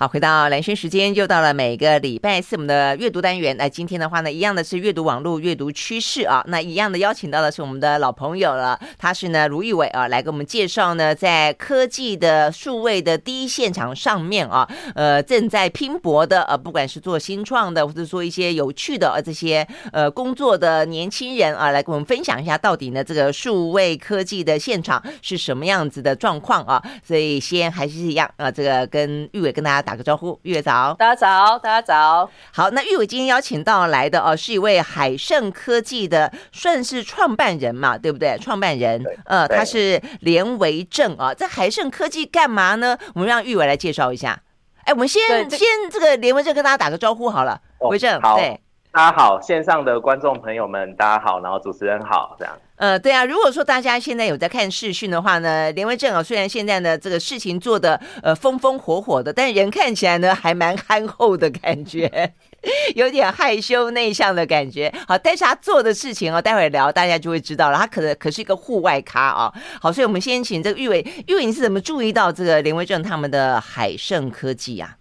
[0.00, 3.54] 好，回到蓝轩时间，又到了每个礼拜四我们的阅读单元。
[3.58, 6.42] 那今天的话呢，一样的是阅读网络阅读趋势啊。
[6.46, 26.82] 那一样的邀请到的是我们的老朋友了，他是呢卢玉伟啊，来给我们介绍呢，在科技的数位的第一现场上面啊，呃，正在拼搏的呃，不管是做新创的，或者说一些有趣的呃这些呃工作的年轻人啊，来跟我们分享一下到底呢这个数位科技的现场是什么样子的状况啊。
[27.06, 32.30] 所以先还是一样啊，这个跟玉伟跟大家打个招呼，玉伟早，大家早，大家早。
[32.52, 38.38] 好，那玉伟今天邀请到来的哦，是一位海盛科技的，算是创办人嘛，对不对？
[38.40, 42.96] 创办人，呃，他是连维正啊，在海盛科技干嘛呢？
[43.14, 44.40] 我们让玉伟来介绍一下。
[44.84, 45.60] 哎，我们先先
[45.90, 48.60] 这个连维正跟大家打个招呼好了，维正，对，
[48.92, 52.52] 大家好，线上的观众朋友们，大家好，然后主持人好，这样。
[52.74, 62.34] 呃，对啊，如果说大家现在有在看视讯的话呢，连威正啊，虽然现在呢这个事情做的呃风风火火的，但人看起来呢还蛮憨厚的感觉，
[62.96, 64.92] 有点害羞内向的感觉。
[65.06, 67.78] 好，但是他做的事情哦，待会聊大家就会知道了。
[67.78, 69.52] 他可能可是一个户外咖啊。
[69.80, 74.96] 好，所以我们先请这个玉伟，玉伟你是怎么注意到这个连威正他们的海盛科技啊？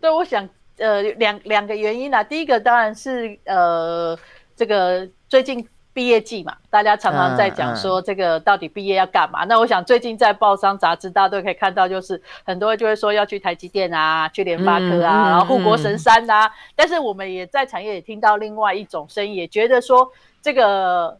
[0.00, 0.48] 对，我想
[0.80, 4.18] 呃两两个原因啊，第一个当然是呃
[4.56, 5.68] 这个最近。
[5.92, 9.44] 毕业季嘛，大家常常在讲说这个到底毕业要干嘛？
[9.44, 16.46] 嗯嗯、那我想最近在报章杂志，大家都可以看到，就是很多人就会说要去台积电啊，去联发科啊，嗯、然后护国神山啊。
[16.46, 20.08] 嗯、但是我们也在产业也听到另外一种声音，也觉得说
[20.40, 21.18] 这个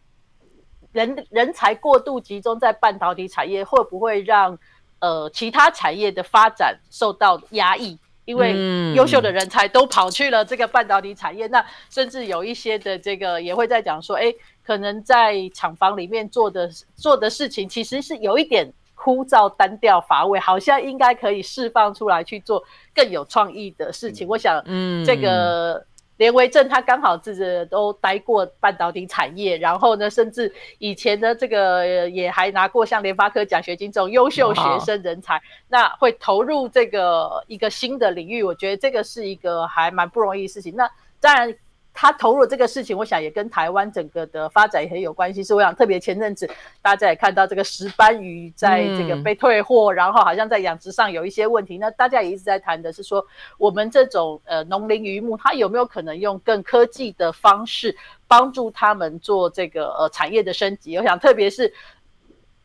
[0.93, 4.57] 人人才过度集中在半导体产业，会不会让
[5.01, 7.99] 呃其他产业的发展受到压抑？
[8.25, 14.33] 因为优秀的人才都跑去了这个半导体产业，那甚至有一些的这个也会在讲说，哎。
[14.63, 22.63] 可能在厂房里面做的做的事情，其实是有一点枯燥、单调、乏味，好像应该可以释放出来去做
[22.95, 24.29] 更有创意的事情。
[24.29, 25.85] 嗯、我想，嗯，这个
[26.21, 40.77] 连维正他刚好自己都待过半导体产业，然后呢，甚至以前呢这个也还拿过像联发科奖学金这种优秀学生人才，哦、那会投入这个一个新的领域，我觉得这个是一个还蛮不容易的事情。
[40.77, 40.87] 那
[41.19, 41.57] 当然。
[41.93, 45.43] 他投入这个事情，我想也跟台湾整个的发展也很有关系。
[45.43, 46.49] 是我想特别前阵子
[46.81, 51.79] 大家也看到这个石斑鱼在这个被退货，嗯、然后好像在养殖上有一些问题。
[51.79, 53.27] 那大家也一直在谈的是说，
[53.59, 57.97] 我们这种呃农林渔牧，它有没有可能用更科技的方式
[58.27, 60.97] 帮助他们做这个呃产业的升级？
[60.97, 61.73] 我想特别是。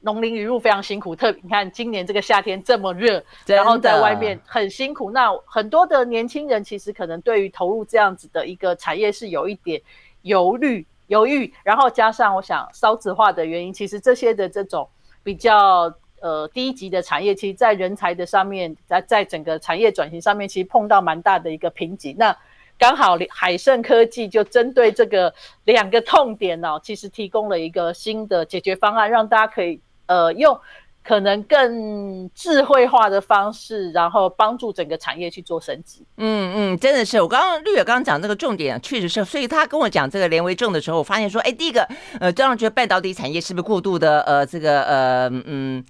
[0.06, 5.10] 农林渔牧非常辛苦，特别你看今年这个夏天这么热，然后在外面很辛苦。
[5.10, 9.82] 那很多的年轻人其实可能对于投入这样子的一个产业是有一点
[10.22, 11.52] 犹豫、犹豫。
[11.64, 14.88] 然后加上我想少子化的原因，其实这些的这种
[15.24, 15.92] 比较
[16.22, 22.16] 呃低级的产业，其实在人才的上面，在在整个产业转型上面，其实碰到蛮大的一个瓶颈。
[22.20, 22.38] 那
[22.78, 25.34] 刚好海盛科技就针对这个
[25.64, 29.82] 两个痛点呢、哦，其实提供了一个新的解决方案，让大家可以。
[30.08, 30.60] 呃，用
[31.04, 36.06] 可能更智慧化的方式，然后帮助整个产业去做升级。
[36.18, 39.24] 嗯嗯，真的是，我刚刚绿野刚刚讲这个重点，确实是。
[39.24, 41.88] 所以他跟我讲这个连为重的时候，我发现说，哎，第一个，
[42.20, 45.86] 呃，这样觉得半导体产业是不是过度的，呃，这个，呃，嗯。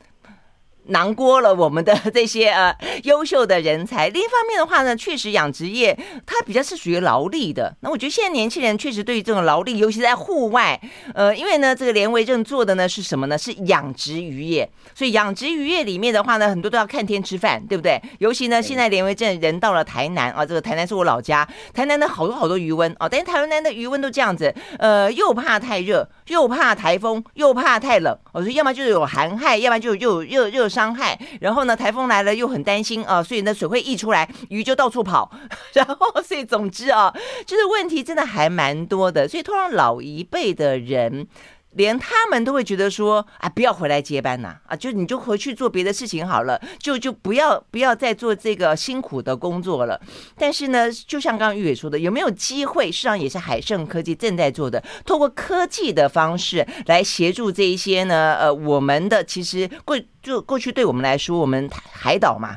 [0.88, 4.10] 囊括了我们的这些呃优秀的人才。
[4.10, 7.76] 另一方面的话呢，确实养殖业它比较是属于劳力的。
[7.82, 10.80] 那我觉得现在年轻人确实对于这种劳力，尤其在户外，
[11.14, 13.38] 呃，因为呢这个连维正做的呢是什么呢？
[13.38, 14.70] 是养殖渔业。
[14.94, 18.00] 所以养殖渔业里面的话呢，很多都要看天吃饭，对不对？
[18.20, 28.16] 尤其呢现在连维正人到了台南啊，这个台南是我老家，台南的好多好多鱼塭啊，但是台南的鱼塭都这样子，呃，又怕太热，又怕台风，又怕太冷。
[28.34, 30.70] 我说要么就是有寒害，要么就又热热。
[30.76, 35.32] 伤害，然后呢，台风来了又很担心啊，所以呢，水会溢出来，鱼就到处跑，
[35.74, 37.14] 然后所以总之啊，
[37.46, 41.28] 就是问题真的还蛮多的，所以通常老一辈的人。
[41.76, 50.00] 连他们都会觉得说啊，不要回来接班呐，啊，就你就回去做别的事情好了，就就不要不要再做这个辛苦的工作了。
[50.38, 52.92] 但是呢，就像刚刚玉伟说的，有没有机会？
[52.92, 62.56] 实际上也是海盛科技正在做的，透过科技的方式来协助这一些呢，呃，我们的其实过就过去对我们来说，我们海岛嘛，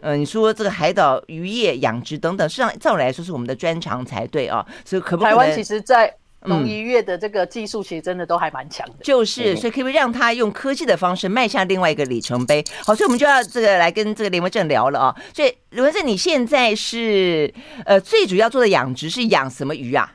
[0.00, 4.64] 呃，你说这个海岛渔业养殖等等，实际上照理来说是我们的专长才对啊。
[4.84, 5.30] 所以可不可？
[5.30, 12.62] 台湾其实，在农渔业的这个技术其实真的都还蛮强的，就是，所以可不可以让他用科技的方式迈向另外一个里程碑？
[12.84, 15.16] 好，所以我们就要这个来跟这个林文正聊了啊。
[15.32, 17.52] 所以林文正，你现在是
[17.86, 20.12] 呃最主要做的养殖是养什么鱼啊？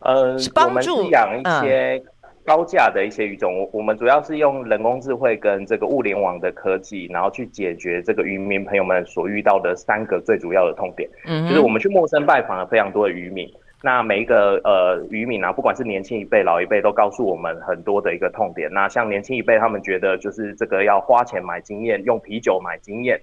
[0.00, 2.00] 呃，是帮助养一些
[2.44, 11.10] 高价的一些鱼种，我我们主要是用人工智慧跟这个物联网的科技，然后去解决这个渔民朋友们所遇到的三个最主要的痛点。
[11.26, 13.52] 嗯，就是我们去陌生拜访了非常多的渔民，
[13.82, 18.72] 那每一个呃渔民啊，不管是年轻一辈、老一辈，都告诉我们很多的一个痛点。
[18.72, 23.20] 那像年轻一辈，他们觉得就是这个要花钱买经验，用啤酒买经验。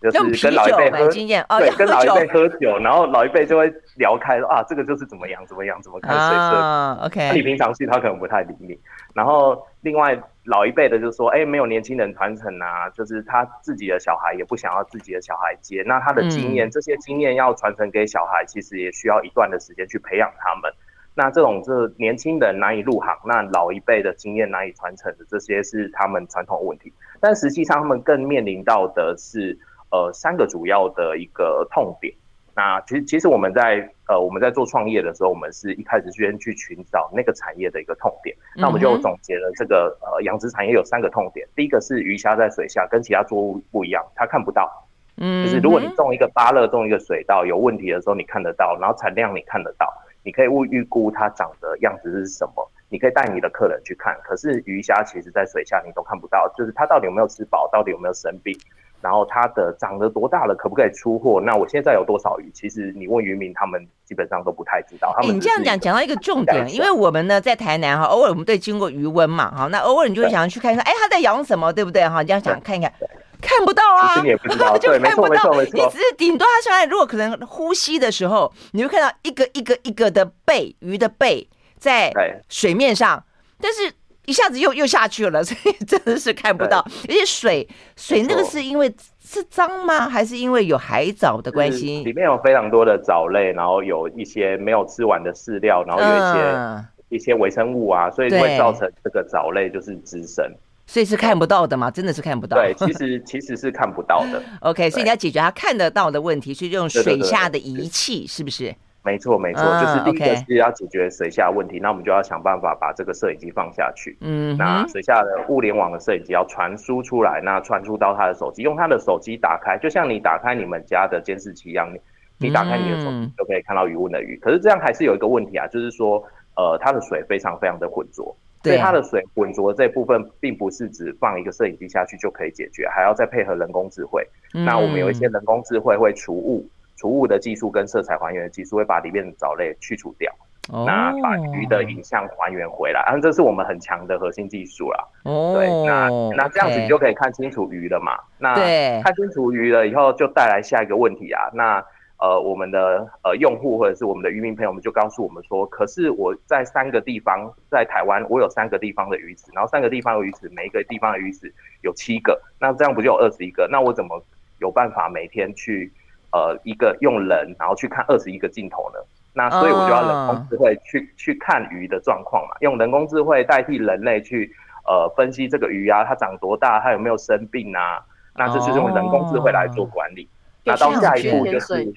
[0.00, 1.06] 就是跟老一辈喝，
[1.48, 6.56] 哦、对，跟老一辈喝酒，然后老一辈就会聊开说啊，这个就是怎么样怎么样，怎么看水色。
[6.56, 8.76] 啊、OK，你平常去他可能不太理你。
[9.14, 20.72] 然后另外老一辈的就说，哎，没有年轻人传承啊，就是他自己的小孩也不想要自己的小孩接，那他的经验，这些经验要传承给小孩，其实也需要一段的时间去培养他们。
[21.14, 26.92] 那这种就是年轻人难以入行，那老一辈的经验难以传承的，这些是他们传统问题。
[27.20, 29.58] 但实际上他们更面临到的是。
[29.94, 32.14] 呃，三个主要的一个痛点。
[32.54, 38.36] 那其实，其实我们在呃我们在做创业的时候，我们是一开始先去寻找那个产业的一个痛点。
[38.56, 41.48] 那我们就总结了这个呃养殖产业有三个痛点。
[41.56, 44.86] 第一个是鱼虾在水下跟其他作物不一样，它看不到。
[45.16, 49.86] 嗯，就是如果你种一个芭乐，种一个水稻有问题的时候，你看得到，然后产量你看得到，
[50.22, 54.18] 你可以预预估它长的样子是什么，你可以带你的客人去看。
[54.22, 58.54] 可是鱼虾其实在水下你都看不到，就是它到底有没有吃饱，到底有没有生病。
[59.02, 61.40] 然后它的长得多大了，可不可以出货？
[61.40, 62.50] 那我现在有多少鱼？
[62.54, 65.12] 其实你问渔民，他们基本上都不太知道。
[65.16, 72.08] 他们你这样讲讲到一个重点，因为我们呢在台南哈，偶尔我们对经过渔温嘛，哈，那偶尔你就会想要去看一看，哎，他在养什么，对不对？
[72.08, 72.92] 哈，你这样想看一看，
[73.40, 74.14] 看不到啊，
[74.78, 75.50] 就看不到。
[75.72, 81.48] 你只是顶多他现在如果可能呼吸的时候，你会看到一个一个一个的背鱼的背
[81.78, 82.12] 在
[82.48, 83.24] 水面上，
[83.60, 83.92] 但是。
[84.26, 86.78] 一下子又又下去了， 所以真的是看不到。
[87.08, 90.08] 而且水水那个是因为是脏吗？
[90.08, 92.02] 还是因为有海藻的关系？
[92.04, 100.44] 里面有非常多的藻类，然后有一些没有吃完的饲料，然后有一些、嗯、一些微生物啊，所以会造成这个藻类就是滋生。
[100.86, 101.90] 所以是看不到的吗？
[101.90, 102.56] 真的是看不到。
[102.56, 104.42] 对，其实其实是看不到的。
[104.60, 108.74] OK，所以你要解决它看得到的问题，是用水下的仪器，是不是？
[109.04, 114.16] 没错，没错，就是第一个是要解决水下问题，那我们就要想办法把这个摄影机放下去。
[114.20, 122.00] 嗯，那水下的物联网的摄影机要传输出来，那传输到他的手机，用他的手机打开，就像你打开你们家的监视器一样，你
[122.38, 124.38] 你打开你的手机就可以看到鱼塭的鱼。
[124.40, 126.22] 可是这样还是有一个问题啊，就是说，
[126.54, 134.24] 呃，它的水非常非常的浑浊，所以它的水浑浊这部分，并不是只放一个摄影机下去就可以解决，还要再配合人工智慧。
[134.52, 136.64] 那我们有一些人工智慧会除雾。
[137.02, 140.32] 除雾的技术跟色彩还原的技术会把里面的藻类去除掉
[140.72, 140.86] ，oh.
[140.86, 145.04] 那把鱼的影像还原回来，啊，这是我们很强的核心技术啦。
[145.24, 145.56] 哦，oh.
[145.56, 148.16] 对，那那这样子你就可以看清楚鱼了嘛？
[148.38, 148.54] 那
[149.02, 151.50] 看清楚鱼了以后，就带来下一个问题啊。
[151.52, 151.84] 那
[152.18, 163.66] 呃，我们的呃用户或者是我们的渔民朋友们就告诉我们说，可是我在三个地方，在台湾我有三个地方的鱼池，然后三个地方的鱼池，每一个地方的鱼池有七个，那这样不就有二十一个？
[163.68, 164.22] 那我怎么
[164.60, 165.92] 有办法每天去？
[166.32, 168.98] 呃，一个用人，然后去看二十一个镜头呢，
[169.34, 171.08] 那所以我就要人工智慧去、oh.
[171.16, 174.50] 去看鱼的状况嘛，用人工智慧代替人类去
[174.86, 178.00] 呃分析这个鱼啊，它长多大，它有没有生病啊？
[178.34, 180.22] 那这是用人工智慧来做管理。
[180.22, 180.28] Oh.
[180.64, 181.92] 那到下一步就是，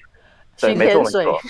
[0.60, 1.40] 对，没错没错。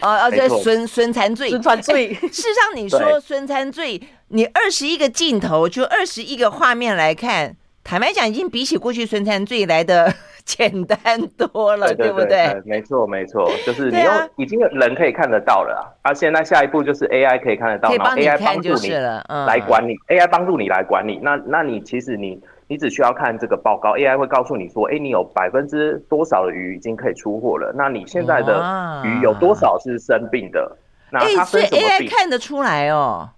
[0.00, 2.12] 啊啊，这孙孙残罪，孙残罪。
[2.14, 10.12] 事实上，你说孙残罪，你二十一个镜头就二十一个画面来看，坦白讲，已经比起过去孙残罪来的。
[10.44, 10.98] 简单
[11.38, 12.60] 多了，对，不对？
[12.66, 16.10] 没错，没错，就是你用已经有人可以看得到了啊。
[16.10, 21.18] 啊，现在下一步就是 AI 可以看得到，然后 AI 帮助你来管理，AI 帮助你来管理。
[21.22, 27.72] 那那你其实你你只需要看这个报告，AI 会告诉你说，哎，你有百分之多少的鱼已经可以出货了？
[27.74, 30.76] 那你现在的鱼有多少是生病的？
[31.10, 33.30] 那它分什么病？AI 看得出来哦，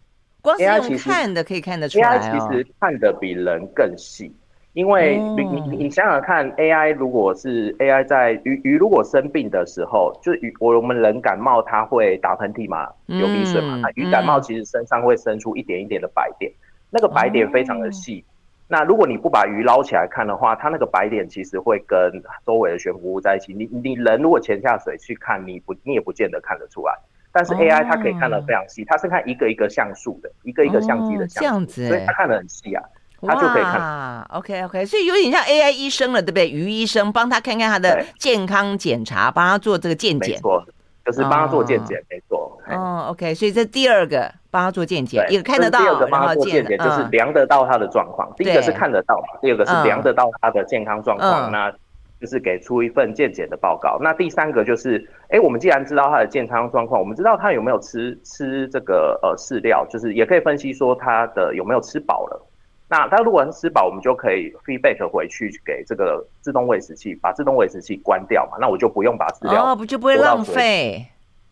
[0.46, 2.20] 光是用看的可以看得出来哦。
[2.20, 4.32] AI 其实看的比人更细。
[4.72, 16.52] 因为你你你想想看，AI 如果是 AI 在鱼鱼如果生病的时候，就鱼我我们人感冒，它会打喷嚏嘛，流鼻水嘛，鱼感冒其实身上会生出一点一点的白点，
[16.90, 18.22] 那个白点非常的细。
[18.68, 22.12] 那如果你不把鱼捞起来看的话，它那个白点其实会跟
[22.44, 23.54] 周围的悬浮物在一起。
[23.54, 26.92] 你你人如果潜下水去看，你不你也不见得看得出来。
[27.36, 32.82] 但是 AI 它可以看得非常细，它是看一个一个像素的，一个一个相机的像素，所以它看得很细啊。
[33.26, 36.48] 他就可以看，OK OK，所以有点像 AI 医生了，对不对？
[36.48, 40.62] 于医生帮他看看他的健康检查，帮他做这个健检，没错，
[41.04, 42.58] 就是帮他做健检，没错。
[42.68, 48.30] 哦，OK，所以这第二个帮他做健检，一个看得到，第二个帮他做健检，就是量得到他的状况。
[48.36, 51.50] 第一个是看得到嘛，第二个是量得到他的健康状况。
[51.50, 51.72] 那
[52.20, 53.98] 就是给出一份健检的报告。
[54.00, 62.46] 那第三个就是，哎、欸，我们既然知道他的健康状况，我们知道他有没有吃吃这个呃饲料，就是也可以分析说他的有没有吃饱了。
[62.88, 68.58] 那他如果是吃饱，我们就可以 feedback 回去给这个自动喂食器，把自动喂食器关掉嘛。
[68.60, 71.04] 那我就不用把饲料哦，不就不会浪费。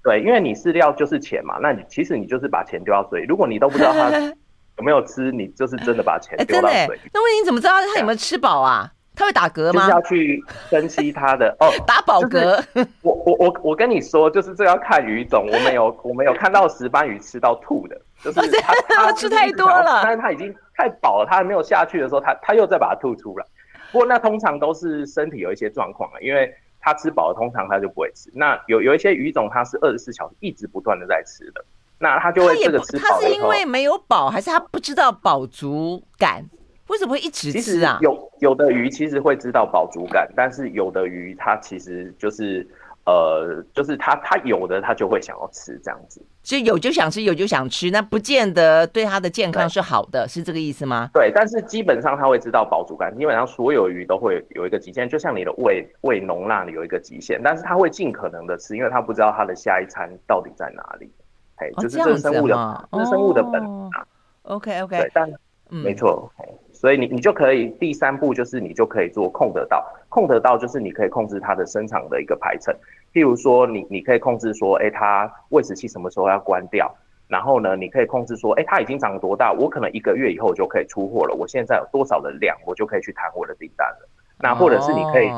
[0.05, 3.27] 对，因为你饲料就是钱嘛，那你其实你就是把钱丢到水里。
[3.27, 4.11] 如果你都不知道他
[4.79, 7.03] 有没有吃，你就是真的把钱丢到水里。
[7.13, 8.93] 那问题你怎么知道他有没有吃饱啊？
[9.17, 9.81] 他会打嗝吗？
[9.81, 12.63] 就是要去分析他的哦， 打饱嗝。
[13.03, 15.47] 我我我我跟你说，就是这要看鱼种。
[15.53, 18.75] 我们有 我们有看到石斑鱼吃到吐的，就是他
[19.07, 20.55] 他吃太多了，但是他已经。
[20.77, 23.47] 太饱了，它还没有下去的时候，它它又再把它吐出来。
[23.93, 28.29] 不过那通常都是身体有一些状况了，因为它吃饱了，通常它就不会吃。
[28.35, 31.65] 那有有一些鱼种，它是二十四小时一直不断的在吃的，
[31.97, 33.05] 那它就会这个吃饱。
[33.09, 36.45] 它是因为没有饱，还是它不知道饱足感？
[36.89, 37.99] 为什么会一直吃啊？
[38.01, 42.67] 有有的鱼其实会知道饱足感，但是有的鱼它其实就是。
[43.07, 51.11] 呃，就是它它有的它就会想要吃这样子，所以有就想吃，有就想吃，那不见得对它的健康是好的，是这个意思吗？
[51.13, 61.13] 对，但是基本上它会知道饱足感，基本上所有鱼都会有一个极限，就像你的胃胃容纳有一个极限，但是它会尽可能的吃，因为它不知道它的下一餐到底在哪里，
[61.57, 64.07] 哎、哦，就是生物的，生物的本能、啊。
[64.45, 65.31] OK OK，对，但、
[65.69, 66.33] 嗯、没错。
[66.75, 72.75] 所以你你就可以第三步就是你就可以做控得到，控得到就是你可以控制它的生长的一个排程，
[73.13, 76.93] 譬如说你你可以控制说，哎，它喂食器什么时候要关掉，
[77.29, 84.09] 然后呢，你可以控制说，哎，它已经长多大，我可能一个月以后就可以出货了，我现在有多少的量，我就可以去谈我的订单了。
[84.41, 85.31] 那或者是你可以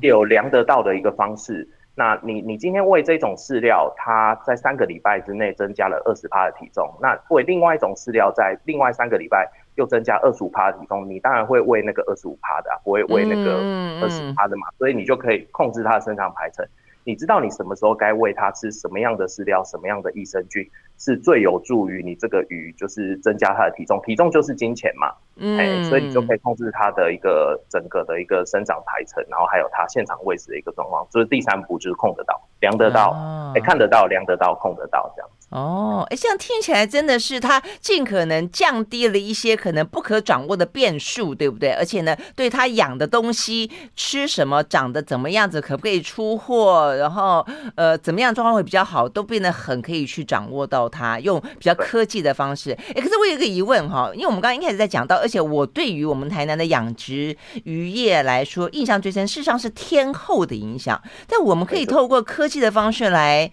[0.00, 9.50] 有量得到的一个方式，那你你今天喂这种饲料，它在三个礼拜之内增加了二十趴的体重，那喂另外一种饲料在另外三个礼拜。
[9.76, 13.56] 又增加二十五趴的体重，你当然会喂那个二十五趴的，啊，不会喂那个
[14.02, 16.66] 二十趴的嘛，所以你就可以控制它的生长排程。
[17.06, 20.66] 你知道你什么时候该喂它吃什么样的饲料，什么样的益生菌
[20.98, 24.00] 是最有助于你这个鱼，就是增加它的体重。
[24.04, 31.06] 体重就是金钱嘛，嗯、欸，所以你就可以控制它的一个整个的一个生长排程，然后还有它现场喂食的一个状况。
[31.10, 35.34] 就是第三步就是控得到、量得到，哎、哦欸，看得到、量得到、控得到这样子。
[35.50, 41.70] 哦，哎，这样听起来真的是它尽可能降低了一些可能不可掌握的变数，对不对？
[41.72, 47.46] 而且呢，对它养的东西吃什么、长得怎么样子、可不可以出货，然后
[47.76, 52.70] 呃怎么样状况会比较好，都变得很可以去掌握到它，用比较科技的方式。
[52.94, 61.02] 哎，可是我有一个疑问哈，因为我们刚刚一开始在讲到，而且我对于我们台南的养殖渔业来说，印象最深，事实上是天后的影响。
[61.26, 63.50] 但我们可以透过科技的方式来。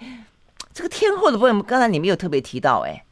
[0.73, 3.03] 这个天后的部分，刚才你们有特别提到，哎，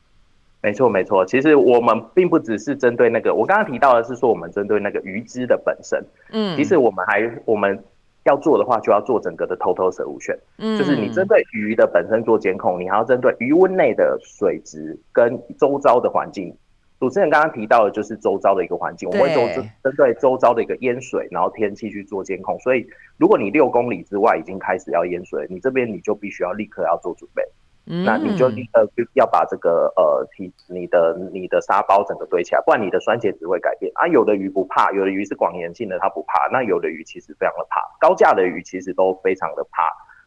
[0.62, 7.84] 没错没错，其实我们并不只是针对那个，我刚刚提到的是说，我们针对那个鱼只的本身，嗯，其实我们还我们
[8.26, 16.56] 要做的话，就要做整个的 total solution，嗯，就是你针对鱼的本身做监控，你还要针对鱼温内的水质跟周遭的环境。
[17.00, 22.60] 主持人刚刚提到的就是周遭的一个环境，我们会针对周遭的一个淹水，然后天气去做监控。
[22.60, 22.86] 所以，
[23.16, 27.42] 如果你六公里之外已经开始要淹水，你这边你就必须要立刻要做准备。
[27.90, 34.08] 嗯，那你就立刻要把这个呃体你的你的沙包整个堆起来，不然你的酸碱值会改变啊。
[34.08, 36.48] 有的鱼不怕，有的鱼是广盐性的，它不怕。
[36.52, 39.84] 那有的鱼其实非常的怕，高价的鱼其实都非常的怕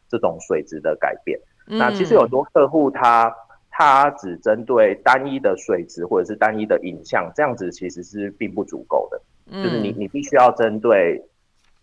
[0.07, 1.39] 这种水质的改变。
[1.65, 3.33] 那其实有很多客户他。
[3.75, 9.19] 他只针对单一的水质或者是单一的影像，这样子其实是并不足够的。
[9.49, 11.19] 嗯，就是你你必须要针对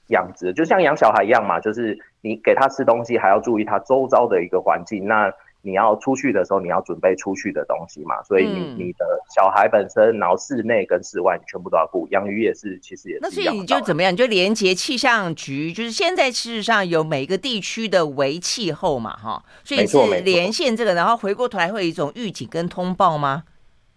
[0.07, 5.09] 养殖，就像养小孩一样嘛，就是你给他吃东西，还要注意他周遭的一个环境。
[5.09, 12.09] 那你要出去的时候，你要准备出去的东西嘛，所以你你的小孩本身，然后室内跟室外，你全部都要顾。
[12.11, 13.21] 养鱼也是，其实也是。
[13.21, 14.11] 那所以你就怎么样？
[14.11, 23.45] 你就连接气象局，就是现在事实上有每个地区的微气候嘛，哈，所以是连线这个，然后回过头来会有一种预警跟通报吗？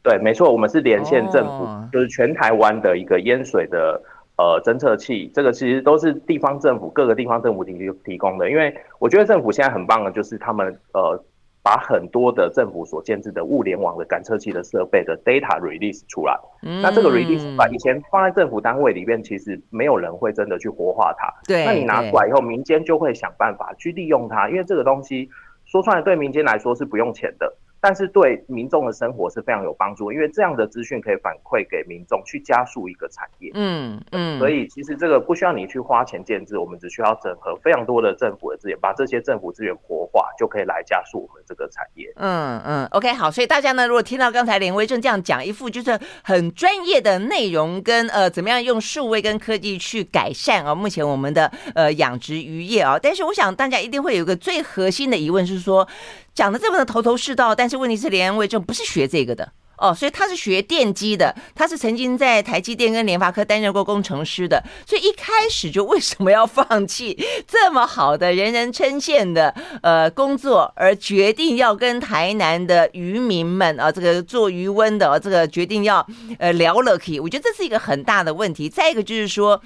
[0.03, 4.01] 对，没错，我们是连线政府，哦、就是全台湾的一个淹水的
[4.38, 8.50] 呃侦测器，这个其实都是地方政府各个地方政府提提供的。
[8.50, 11.24] 因为我觉得政府现在很棒的，就是他们呃。
[11.63, 21.34] 把很多的政府所建制的物联网的感测器的设备的 data release 出来，嗯，那这个 release 把以前放在政府单位里面，其实没有人会真的去活化它。
[21.48, 25.29] 对，那你拿出来以后，民间就会想办法去利用它，因为这个东西
[25.63, 27.55] 说出来对民间来说是不用钱的。
[27.83, 33.51] 但是对民众的生活是非常有帮助，因为这样的资讯可以反馈给民众，去加速一个产业。
[33.55, 42.09] 嗯嗯，所以其实这个不需要你去花钱建制，我们只需要整合非常多的政府的资源，把这些政府资源活化，就可以来加速我们这个产业。
[42.15, 55.85] 嗯嗯，OK，好，所以大家呢，如果听到刚才连威正这样讲一副就是很专业的内容跟呃，怎么样用数位跟科技去改善啊，目前我们的呃养殖渔业啊，但是我想大家一定会有一个最核心的疑问是说，
[56.33, 59.51] 讲的这么的头头是道，但是问题是连威正不是学这个的。
[59.75, 76.06] 哦，所以他是学电机的，他是曾经在台积电跟联发科担任过工程师的，所以一开始就为什么要放弃 这么好的人人称羡的呃工作，而决定要跟台南的渔民们啊，这个做鱼塭的，这个决定要
[76.38, 78.70] 呃聊了可以，我觉得这是一个很大的问题。
[78.70, 79.60] 再一个就是说，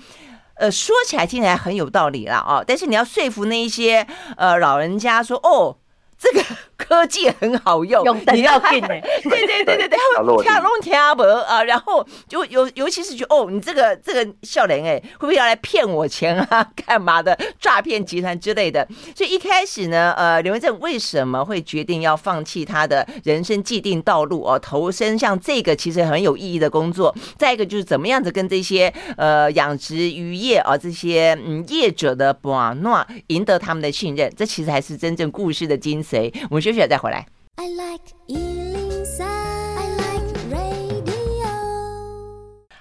[0.56, 5.78] 呃，说起来听起来很有道理了啊，但是你要说服那一些呃老人家说哦。
[6.20, 6.44] 这个
[6.76, 8.88] 科技很好用，用你要听呢？
[9.24, 16.68] 对对对对对，他们听拢听不啊，然后就尤尤其是觉得哦，你这个这个笑脸哎，会不会要来骗我钱啊？
[16.88, 18.88] 干嘛的诈骗集团之类的？
[19.16, 27.14] 所以一开始呢，呃，刘文正为什么会决定要放弃他的人生既定道路哦，投身像这个其实很有意义的工作？
[27.38, 34.34] 再一个就是怎么样子跟这些呃养殖渔业啊这些嗯业者的把诺赢得他们的信任？
[34.36, 36.04] 这其实还是真正故事的精。
[36.08, 36.34] 谁？
[36.50, 37.26] 我们休息了再回来。
[37.56, 38.87] I like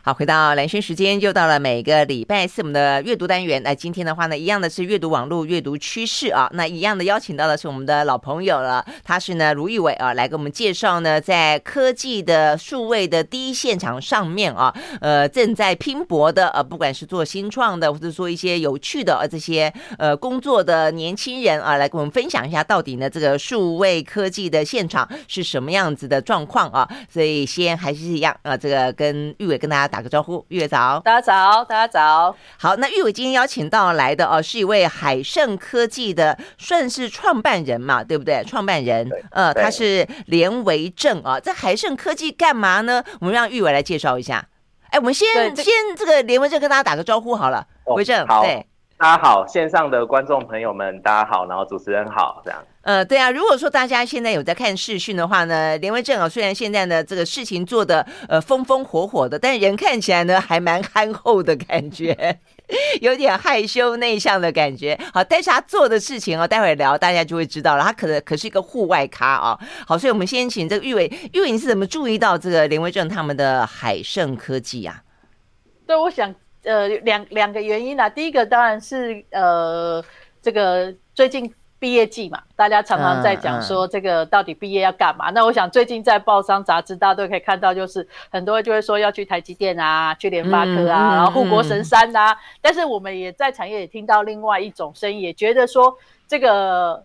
[0.07, 3.61] 好，回到蓝轩时间，又到了每个礼拜四我们的阅读单元。
[3.65, 6.49] 那今天的话呢，一样的是阅读网络阅读趋势啊。
[6.53, 26.89] 那一样的邀请到的是我们的老朋友了，他是呢卢玉伟啊，来给我们介绍呢，在科技的数位的第一现场上面啊，呃，正在拼搏的呃，不管是做新创的，或者说一些有趣的呃这些呃工作的年轻人啊，来跟我们分享一下到底呢这个数位科技的现场是什么样子的状况啊。
[27.13, 29.96] 所以先还是一样啊，这个跟玉伟跟大家打。
[29.97, 32.37] 打个招呼，育伟早，大家早，大家早。
[32.59, 38.45] 好，那玉伟今天邀请到来的哦，是一位海盛科技的，算是创办人嘛，对不对？
[38.45, 41.41] 创办人，呃，他是连维正啊。
[41.41, 43.03] 在海盛科技干嘛呢？
[43.21, 44.47] 我们让玉伟来介绍一下。
[44.91, 45.27] 哎，我们先
[45.57, 48.67] 先这个连维正跟大家打个招呼好了，维正、好，对，
[48.99, 52.63] 大家好，线上的观众朋友们，大家好，然后主持人好，这样。
[52.87, 62.39] 呃，对啊，如果说大家现在有在看视讯的话呢，连维正啊，虽然现在呢这个事情做的呃风风火火的，但是人看起来呢还蛮憨厚的感觉，
[63.03, 64.97] 有点害羞内向的感觉。
[65.13, 69.59] 好，但是他做的事情哦，待会聊大家就会知道了，他可能可是一个户外咖啊。
[69.85, 75.03] 好，所以我们先请这个玉伟，玉伟你是怎么注意到这个连维正他们的海盛科技啊？
[75.89, 80.01] 对，我想呃两两个原因啊，第一个当然是呃
[80.41, 81.53] 这个最近。
[81.79, 85.29] 毕业季嘛，大家常常在讲说这个到底毕业要干嘛？
[85.29, 92.35] 嗯嗯、那我想最近在报章杂志，大家都可以看到，就是很多人就会说要去台积电啊，去联发科啊，然后护国神山啊。
[92.63, 97.05] 但是我们也在产业也听到另外一种声音，也觉得说这个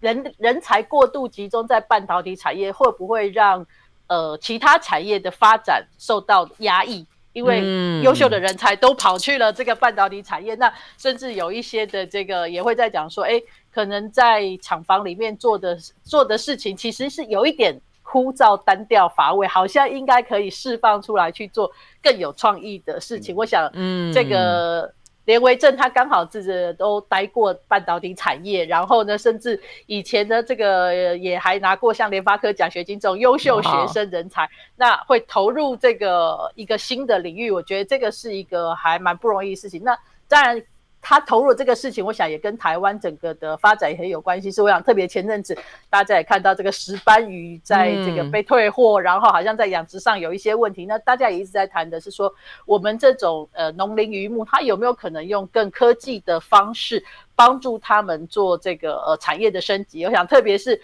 [0.00, 3.64] 人人才过度集中在半导体产业，会不会让
[4.08, 7.06] 呃其他产业的发展受到压抑？
[7.34, 13.40] 因为优秀的人才都跑去了这个半导体产业，那甚至有一些的这个也会在讲说，哎。
[13.78, 21.70] 可能在厂房里面做的做的事情，其实是有一点枯燥、单调、乏味，好像应该可以释放出来去做
[22.02, 23.36] 更有创意的事情。
[23.36, 24.92] 嗯、我想，嗯，这个
[25.26, 39.84] 连维正他刚好自己都待过半导体产业，然后呢，甚至以前呢这个也还拿过像联发科奖学金这种优秀学生人才，那会投入这个一个新的领域，我觉得这个是一个还蛮不容易的事情。
[39.84, 40.60] 那当然。
[41.08, 44.52] 他投入这个事情，我想也跟台湾整个的发展也很有关系。
[44.52, 45.56] 是我想特别前阵子
[45.88, 50.84] 大家也看到这个石斑鱼在这个被退货，嗯、然后好像在养殖上有一些问题。
[50.84, 52.30] 那大家也一直在谈的是说，
[52.66, 57.02] 我们这种呃农林渔牧，它有没有可能用更科技的方式
[57.34, 60.04] 帮助他们做这个呃产业的升级？
[60.04, 60.78] 我想特别是。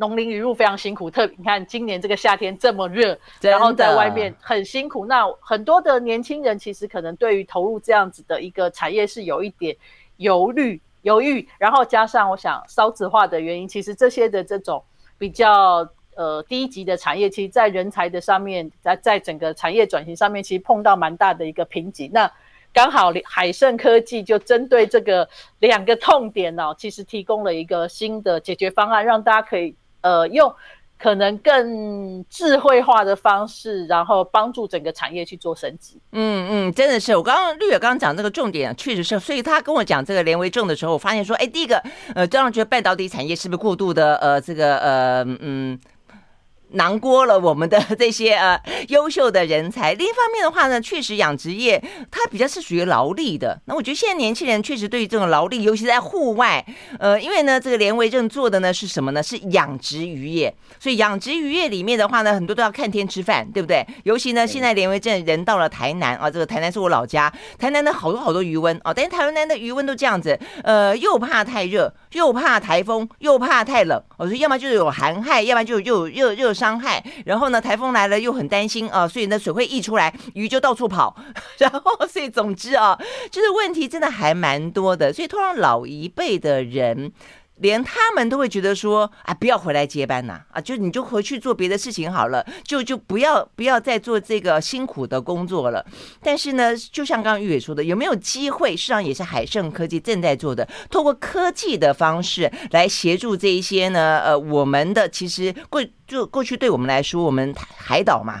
[0.00, 5.04] 农林渔牧非常辛苦，特别你看今年这个夏天这么热，然后在外面很辛苦。
[5.04, 9.76] 那很多的年轻人其实可能对于投入这样子的一个产业是有一点
[10.16, 11.46] 犹豫、犹豫。
[11.58, 14.82] 然后加上我想少子化的原因，其实这些的这种
[15.18, 15.86] 比较
[16.16, 22.10] 呃低级的产业，其实在人才的上面，在在整个产业转型上面，其实碰到蛮大的一个瓶颈。
[22.10, 22.32] 那
[22.72, 29.76] 刚好海盛科技就针对这个两个痛点呢、哦，其实提供了一个新的解决方案，让大家可以。
[30.00, 30.54] 呃，用
[30.98, 36.00] 可能更智慧化的方式，然后帮助整个产业去做升级。
[36.12, 41.82] 嗯嗯，真的是，我刚刚绿野刚刚讲这个重点，确实是，所以他跟我讲这个连为证的时候，我发现说，哎，第一个，
[42.14, 45.78] 呃，这样觉得半导体产业是不是过度的，呃，这个，呃，嗯。
[46.72, 49.94] 囊括了我们的这些呃优秀的人才。
[49.94, 53.60] 另一方面的话呢，确实养殖业它比较是属于劳力的。
[53.66, 56.64] 那我觉得现在年轻人确实对于这种劳力，尤其在户外，
[56.98, 59.22] 呃，因为呢这个连为正做的呢是什么呢？
[59.22, 60.54] 是养殖渔业。
[60.78, 63.86] 所以养殖渔业里面的话呢，很多都要看天吃饭，对不对？
[64.04, 74.02] 尤其呢现在连为正人到了台南啊，这个台南是我老家，台南的好多好多鱼塭啊，但是台南的鱼塭都这样子，呃，又怕太热，又怕台风，又怕太冷。
[74.16, 77.02] 我说要么就是有寒害，要么就又有热热伤害。
[77.24, 81.16] 然后呢，台风来了又很担心啊，所以呢水会溢出来，鱼就到处跑。
[81.58, 82.98] 然后所以总之啊，
[83.30, 85.12] 就是问题真的还蛮多的。
[85.12, 87.12] 所以通常老一辈的人。
[87.60, 95.84] 连他们都会觉得说啊，不要回来接班呐，啊，就你就回去做别的事情好了，就就不要不要再做这个辛苦的工作了。
[96.22, 98.76] 但是呢，就像刚刚玉伟说的，有没有机会？
[98.76, 108.40] 实际上也是海盛科技正在做的，透过科技的方式来协助这一些呢，呃，我们的其实过就过去对我们来说，我们海岛嘛，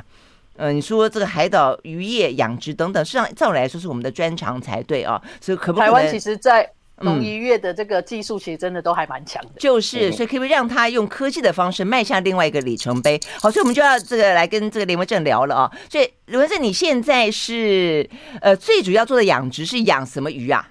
[0.56, 5.20] 呃，你说这个海岛渔业养殖等等，实际上照理来说是我们的专长才对啊。
[5.40, 5.84] 所以可不可？
[5.84, 6.68] 台湾其实，在
[7.00, 13.18] 农渔业的这个技术其实真的都还蛮强的，就是，所以可不可以让他用科技的方式迈向另外一个里程碑？
[13.40, 15.70] 好，所以我们就要这个来跟这个林文正聊了啊。
[15.88, 18.08] 所以林文正，你现在是
[18.42, 20.68] 呃最主要做的养殖是养什么鱼啊？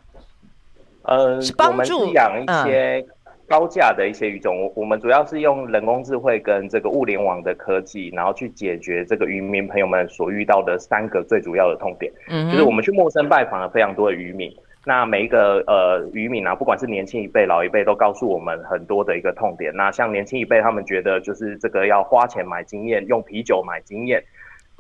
[1.04, 3.04] 呃，是帮助养一些
[3.48, 4.56] 高价的一些鱼种。
[4.62, 12.14] 我、嗯、我们主要是用人工智慧跟这个物联网的科技，然后去解决这个渔民朋友们所遇到的三个最主要的痛点。
[12.28, 14.56] 嗯，就是我们去陌生拜访了非常多的渔民。
[14.90, 19.72] 那每一个呃渔民啊，不管是年轻一辈、老一辈，都告诉我们很多的一个痛点。
[19.76, 24.24] 那像年轻一辈，他们觉得就是这个要花钱买经验，用啤酒买经验，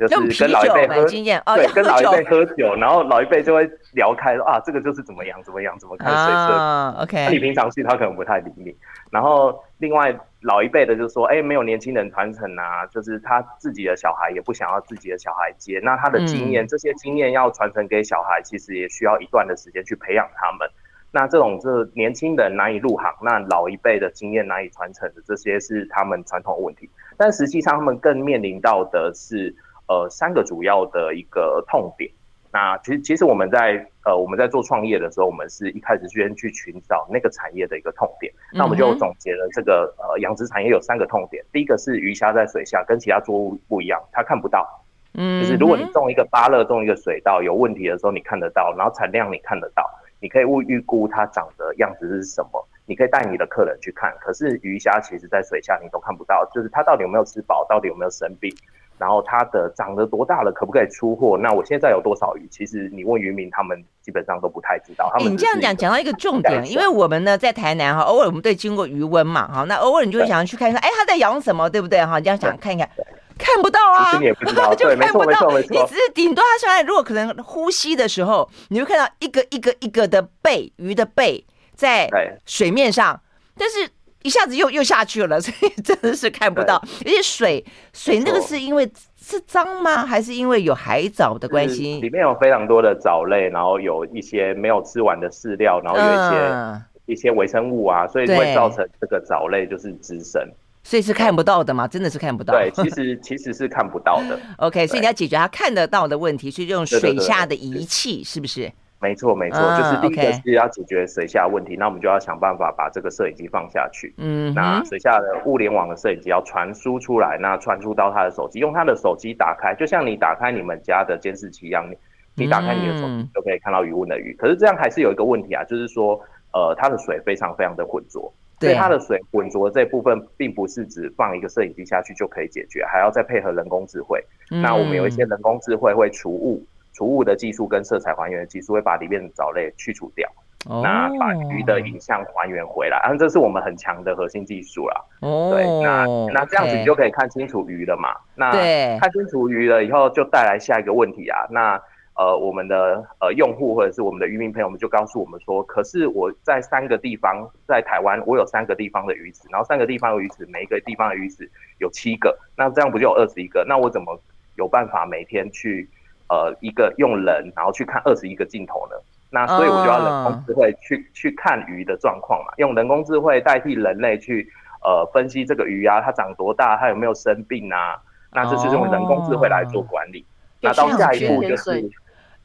[0.07, 6.53] 就是跟老一辈喝经验，对，跟老一辈喝酒，然后老一辈就会聊开说啊，这个就是怎么样怎么样，怎么看水色。
[6.53, 7.25] 啊，OK。
[7.25, 8.75] 那你平常去，他可能不太理你。
[9.11, 10.17] 然后另外。
[10.43, 15.81] 老一辈的就说：“哎，没有年轻人传承啊，就是他自己的小孩也不想要自己的小孩接。
[15.83, 20.65] 那他的经验，这些经验要传承给小孩，其实也需要一段的时间去培养他们。
[21.11, 26.89] 那这种这年轻人难以入行，那老一辈的经验难以传承的，这些是他们传统问题。
[27.17, 29.53] 但实际上，他们更面临到的是
[29.89, 32.09] 呃三个主要的一个痛点。”
[32.51, 38.33] 那其实，其实我们在呃，我们在做创业的时候，我们是一开始先去寻找那个产业的一个痛点。
[38.51, 41.45] 那我们就总结了这个呃，养殖产业有三个痛点。
[41.51, 44.65] 第一个是鱼虾在水下跟其他作物不一样，它看不到。
[45.13, 49.87] 嗯，就是如果你种一个芭乐，种一个水稻有问题的时候，你看得到，然后产量你看得到，
[50.19, 54.11] 你可以预预估它长的样子是什么，你可以带你的客人去看。
[54.19, 58.51] 可是鱼虾其实在水下你都看不到，就是它到底有没有吃饱，到底有没有生病。
[58.99, 61.37] 然后它的长得多大了，可不可以出货？
[61.37, 62.45] 那我现在有多少鱼？
[62.51, 65.09] 其实你问渔民，他们基本上都不太知道。
[65.13, 72.05] 他们你这样讲讲到一个重点，因为我们呢在台南哈，偶尔我们对经过渔温嘛，哈，那偶尔你就会想要去看一看，哎，他在养什么，对不对？
[72.05, 72.89] 哈，你这样想看一看，
[73.37, 75.49] 看不到啊，你也不知道， 就看不到。
[75.57, 82.09] 你只是顶多它上来，如果可能呼吸的时候，你会看到一个一个一个的背鱼的背在
[82.45, 83.21] 水面上，
[83.57, 83.89] 但是。
[84.23, 86.75] 一下子又又下去了， 所以真的是看不到。
[87.05, 88.89] 而且水水那个是因为
[89.21, 90.05] 是脏吗？
[90.05, 91.99] 还是因为有海藻的关系？
[92.01, 100.41] 里面有非常多的藻类，然后有一些没有吃完的饲料，然后有一些、嗯、一些微生物啊，所以会造成这个藻类就是滋生。
[100.81, 101.87] 所以是看不到的吗？
[101.87, 102.53] 真的是看不到。
[102.53, 104.39] 对，其实其实是看不到的。
[104.57, 108.71] OK，所以你要解决它看得到的问题，所以用水下的仪器，是不是？
[109.01, 114.13] 没错，没错，就是第一个是要解决水下问题，那我们就要想办法把这个摄影机放下去。
[114.17, 121.97] 嗯，那水下的物联网的摄影机要传输出来，那传输到他的手机，用他的手机打开，就像你打开你们家的监视器一样，你
[122.43, 124.35] 你打开你的手机就可以看到鱼塭的鱼。
[124.37, 126.19] 可是这样还是有一个问题啊，就是说，
[126.51, 134.21] 呃，它的水非常非常的浑浊，所以它的水浑浊这部分，并不是只放一个摄影机下去就可以解决，还要再配合人工智慧。
[134.49, 136.61] 那我们有一些人工智慧会除雾。
[136.99, 140.29] 除雾的技术跟色彩还原的技术会把里面的藻类去除掉
[140.67, 140.83] ，oh.
[140.83, 145.01] 那把鱼的影像还原回来，啊，这是我们很强的核心技术啦。
[145.21, 145.53] 哦，oh.
[145.53, 148.13] 对，那那这样子你就可以看清楚鱼了嘛？
[148.35, 148.51] 那
[148.99, 151.47] 看清楚鱼了以后，就带来下一个问题啊。
[151.49, 151.81] 那
[152.15, 163.63] 呃，我们的呃用户或者是我们的渔民朋友们就告诉我们说，可是我在三个地方，在台湾我有三个地方的鱼池，然后三个地方的鱼池，每一个地方的鱼池有七个，那这样不就有二十一个？
[163.65, 164.19] 那我怎么
[164.57, 165.89] 有办法每天去？
[166.29, 168.95] 呃，一个用人，然后去看二十一个镜头呢？
[169.31, 171.05] 那所以我就要人工智慧去、uh.
[171.13, 174.47] 去看鱼的状况嘛，用人工智慧代替人类去
[174.83, 177.99] 呃分析这个鱼啊，它长多大，它有没有生病啊？
[178.31, 180.25] 那这是用人工智慧来做管理。
[180.61, 181.89] 那到下一步就是。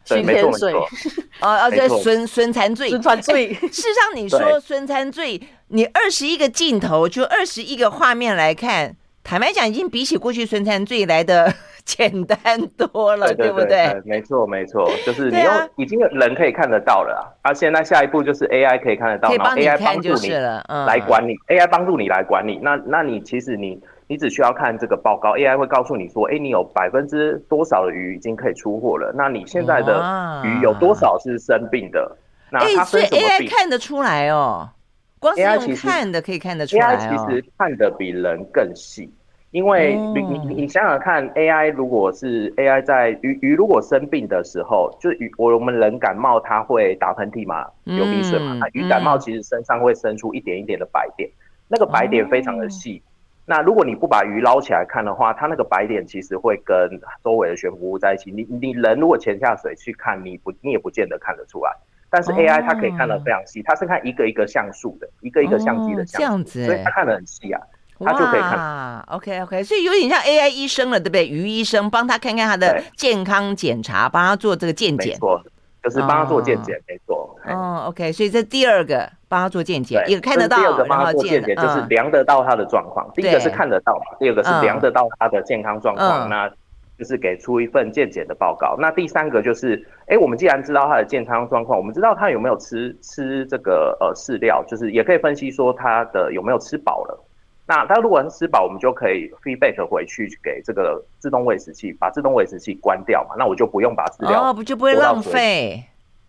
[0.07, 0.87] 对，没错没错，
[1.41, 3.55] 啊啊， 对，孙孙残罪，孙残罪。
[3.55, 11.51] 事实上，你说孙残罪，你二十一个镜头，就二十一个画面来看，坦白讲，已经比起过去孙残罪来的
[11.85, 12.39] 简单
[12.77, 14.01] 多了，对不对？
[14.05, 17.53] 没错没错，就是你用已经有人可以看得到了啊。
[17.53, 20.29] 现在下一步就是 AI 可以看得到，然后 AI 帮助你
[20.87, 22.59] 来管理，AI 帮助你来管理。
[22.63, 23.81] 那那你其实你。
[24.07, 29.11] 你只需要看这个报告，AI 会告诉你说，哎，你有百分之多少的鱼已经可以出货了？
[29.17, 32.15] 那你现在的鱼有多少是生病的？
[32.53, 33.27] 那它生什么病？
[33.27, 34.69] 欸、AI 看得出来哦，
[35.19, 39.11] 光是用看的可以看得出来、哦、AI 其实看的比人更细，
[39.55, 51.31] 因为你你你想想看，AI 如果是 AI 在鱼鱼如果生病的时候，就是鱼我我们人感冒，它会打喷嚏嘛，流鼻水嘛，鱼感冒其实身上会生出一点一点的白点，
[51.69, 53.01] 那个白点非常的细。
[53.47, 56.91] 那如果你不把鱼捞起来看的话，它那个白点其实会跟
[57.23, 58.33] 周围的悬浮物在一起。
[58.33, 61.71] 你你人如果潜下水去看，你不你也不见得看得出来。
[62.11, 67.61] 但是 AI 它可以看得非常细，它是看一个一个像素的，一个一个相机的像素，所以它看得很细啊，
[68.01, 69.01] 它就可以看。
[69.09, 71.27] OK OK，所以有点像 AI 医生了，对不对？
[71.27, 75.13] 于医生帮他看看他的健康检查，帮他做这个健检。
[75.13, 75.41] 没错
[75.83, 77.39] 就是帮他做健检，没错。
[77.47, 83.07] 哦，OK，所以这第二个帮他做健检，一个看得到，第二个帮他做健检，就是量得到他的状况。
[83.15, 86.49] 第一个是看得到嘛，第二个是量得到他的健康状况，那
[86.99, 88.77] 就是给出一份健检的报告。
[88.79, 97.24] 那第三个就是，哎，我们既然知道他的健康状况，我们知道他有没有吃吃这个呃饲料，就是也可以分析说他的有没有吃饱了。
[97.67, 103.35] 那他如果是吃饱，我们就可以 feedback 回去给这个自动喂食器，把自动喂食器关掉嘛。
[103.39, 105.83] 那我就不用把饲料哦，不就不会浪费？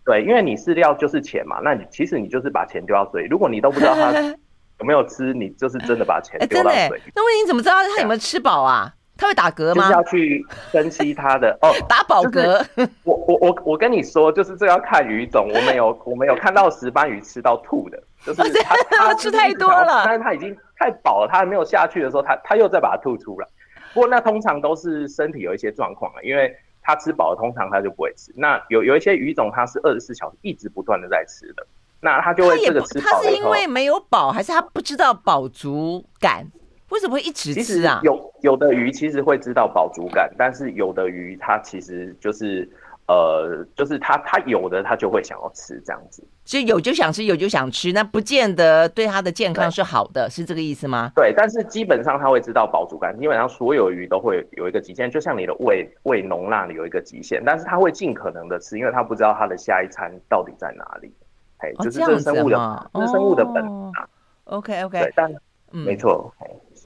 [0.04, 1.58] 对，因为你饲料就是钱嘛。
[1.62, 3.28] 那你其实你就是把钱丢到水里。
[3.28, 4.12] 如果你都不知道它
[4.80, 7.02] 有没有吃，你就是真的把钱丢到水里。
[7.14, 8.92] 那问题你怎么知道它有没有吃饱啊？
[9.18, 9.82] 他会打嗝吗？
[9.82, 12.62] 就是要去分析它的 哦，打饱嗝。
[13.02, 15.48] 我我我我跟你说，就是这要看鱼种。
[15.48, 20.54] 我们有我们有看到石斑鱼吃到吐的，就是 他他吃太多了，但是他已经。
[20.78, 23.48] 太饱了，他还没有下去的时候，他他又再把它吐出来。
[23.94, 28.30] 不过那通常都是身体有一些状况了，因为他吃饱了，通常他就不会吃。
[28.36, 31.66] 那有有一些鱼种，它是二十四小时一直不断的在吃的，
[31.98, 33.06] 那它就会这个吃饱。
[33.10, 36.46] 它是因为没有饱，还是它不知道饱足感？
[36.90, 38.00] 为什么会一直吃啊？
[38.02, 42.70] 有有的鱼其实会知道饱足感，但是有的鱼它其实就是。
[43.08, 51.12] 呃，就是他他有的他就会想要吃这样子，所以有就想吃，有就想吃，那不见得对他的健康是好的，是这个意思吗？
[51.14, 61.12] 对，但是基本上他会知道饱足感，基本上所有鱼都会有一个极限，就像你的胃胃容量有一个极限，但是他会尽可能的吃，因为他不知道他的下一餐到底在哪里，
[61.58, 64.08] 哎，就是这生物的，这是生物的本能啊。
[64.46, 65.32] OK OK，对，但
[65.70, 66.32] 没错。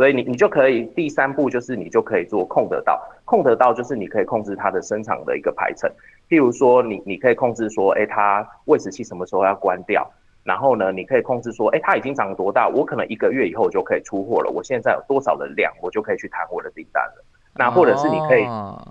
[0.01, 5.93] 所以你你就可以第三步就是你就可以做控得到，控得到就是你可以控制它的生长的一个排程，
[6.27, 10.11] 譬如说你你可以控制说，哎，它喂食器什么时候要关掉，
[10.43, 17.23] 然后呢，你可以控制说，哎，它已经长多大，我可能一个月以后就可以出货了，我现在有多少的量，我就可以去谈我的订单了。
[17.55, 18.47] 那或者是你可以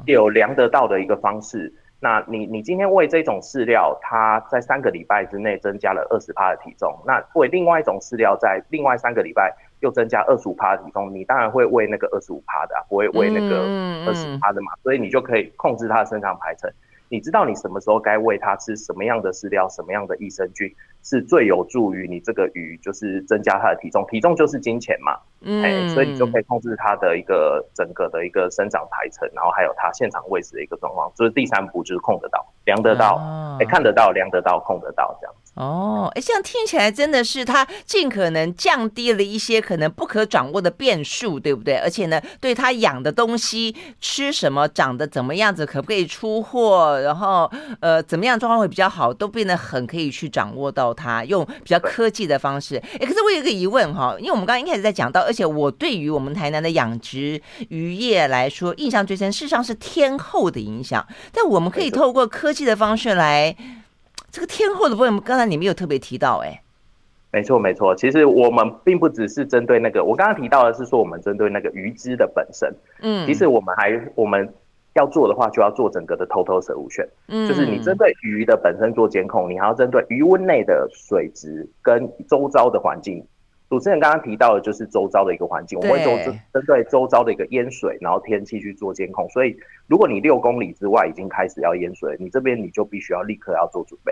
[0.05, 9.55] 有量得到的一个方式，那你你今天喂这种饲料，它在三个礼拜之内增加了二十趴的体重，那喂另外一种饲料在另外三个礼拜。
[9.79, 13.61] 又增加二十五趴的体重，你当然会喂那个二十五趴的，啊，不会喂那个
[14.07, 16.71] 二十趴的嘛，所以你就可以控制它的生长排程。
[17.11, 24.05] 你知道你什么时候该喂它吃什么样的饲料，什么样的益生菌是最有助于你这个鱼，就是增加它的体重。
[24.07, 31.11] 体重就是金钱嘛，嗯，所以你就可以控制它的一个整个的一个生长排程，然后还有它现场喂食的一个状况。
[31.15, 33.19] 就是第三步就是控得到、量得到，
[33.59, 35.33] 哎，看得到、量得到、控得到这样。
[35.59, 41.75] 哦，哎，这样听起来真的是他尽可能降低了一些可能不可掌握的变数，对不对？
[41.75, 52.81] 而且呢，对他养的东西吃什么、长得怎么样子、可不可以出货，然后呃怎么样状况会比较好，都变得很可以去掌握到它，用比较科技的方式。
[52.97, 61.05] 哎，可是我有一个疑问哈，因为我们刚刚一开始在讲到，而且我对于我们台南的养殖渔业来说，印象最深，事实上是天后的影响。
[61.33, 63.53] 但我们可以透过科技的方式来。
[64.31, 66.61] 这个天后的部分，刚才你没有特别提到，哎，
[67.31, 74.51] 没错没错，其实我们并不只是针对那个，我刚刚提到的是说我们针对那个鱼只的本身，嗯，其实我们还我们
[74.95, 83.25] 要做的话，就要做整个的 total solution，嗯，就是你针对鱼的本身做监控，你还要针对鱼温内的水质跟周遭的环境。
[83.69, 89.29] 主持人刚刚提到的就是周遭的一个环境，我们会做针针对周遭的一个淹水，然后天气去做监控。
[89.29, 89.55] 所以，
[89.87, 94.11] 如果你六公里之外已经开始要淹水，你这边你就必须要立刻要做准备。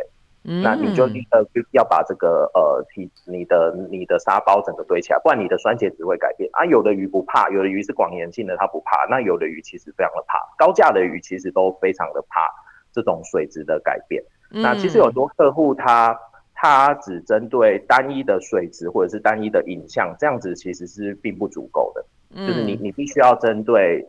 [0.49, 6.63] 嗯、那你就立刻要把这个呃体你的你的沙包整个堆起来，不然你的酸碱值会改变啊。
[6.63, 9.05] 有的鱼不怕，有的鱼是广盐性的，它不怕。
[9.09, 12.39] 那有的鱼其实非常的怕，高价的鱼其实都非常的怕
[12.93, 14.23] 这种水质的改变。
[14.51, 16.17] 嗯、那其实有很多客户他
[16.59, 22.03] 他只针对单一的水质或者是单一的影像，这样子其实是并不足够的。
[22.33, 24.03] 嗯、就是你你必须要针对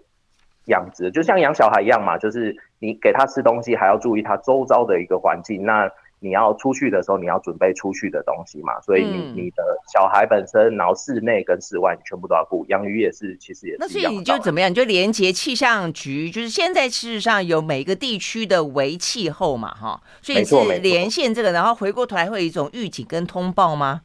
[0.64, 5.62] 养殖，就像养小孩一样嘛，就是你给他吃东西，还要注意他周遭的一个环境。
[5.62, 12.64] 那你要出去的时候，你要准备出去的东西嘛，所以你你的小孩本身，然后室内跟室外，你全部都要顾。
[12.68, 13.78] 养鱼也是，其实也是。
[13.78, 14.68] 那所以你就怎么样？
[14.68, 24.00] 你就连接气象局，就是现在事实上有每个地区的微气候嘛，哈，所以是连线这个，然后回过头来会有一种预警跟通报吗？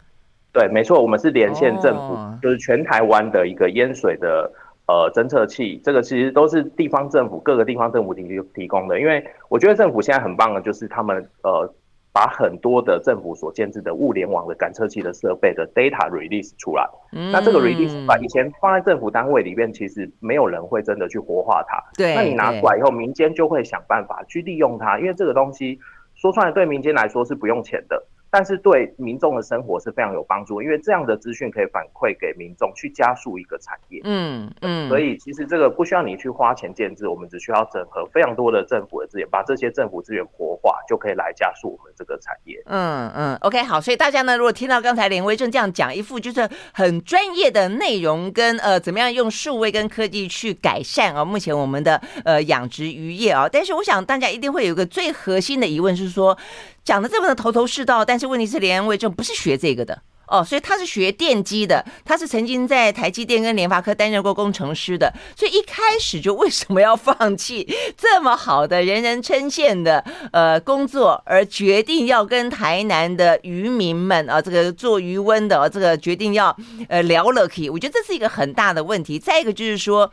[0.52, 4.52] 对，没错，我们是连线政府，哦、就是全台湾的一个淹水的
[4.86, 8.24] 呃侦测器，这个其实都是地方政府各个地方政府提
[8.54, 9.00] 提供的。
[9.00, 11.74] 因为我觉得政府现在很棒的，就是他们呃。
[12.14, 21.84] 把很多的政府所建制的物联网的感测器的设备的 data release 出来，嗯、那这个 release 把以前放在政府单位里面，其实没有人会真的去活化它。
[21.98, 25.80] 对，那你拿出来以后，民间就会想办法去利用它，因为这个东西
[26.14, 28.06] 说出来对民间来说是不用钱的。
[28.34, 34.02] 但是对民众的生活是非常有帮助，因为这样的资讯可以反馈给民众，去加速一个产业。
[34.06, 42.60] 嗯嗯，所以其实这个不需要你去花钱建置，我们只需要整合非常多的政府的资源，把这些政府资源活化，就可以来加速我们这个产业。
[42.66, 56.36] 嗯嗯，OK，好，所以大家呢，如果听到刚才连威正这样讲一副就是很专业的内容跟呃怎么样用数位跟科技去改善啊，目前我们的呃养殖渔业啊，但是我想大家一定会有一个最核心的疑问是说。
[56.84, 67.68] 讲的这么的头头是道，但是问题是连威正不是学这个的哦，所以他是学电机的，他是曾经在台积电跟联发科担任过工程师的，所以一开始就为什么要放弃
[67.98, 76.56] 这么好的人人称羡的呃工作，而决定要跟台南的渔民们啊，这个做鱼塭的，这个决定要
[76.88, 79.20] 呃聊了可以，我觉得这是一个很大的问题。
[79.20, 80.10] 再一个就是说，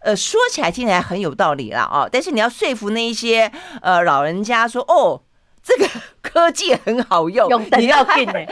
[0.00, 5.22] 呃，说起来听起来很有道理了啊，但是你要说服那一些呃老人家说哦。
[5.62, 5.88] 这个
[6.22, 8.46] 科技很好用，用你要对对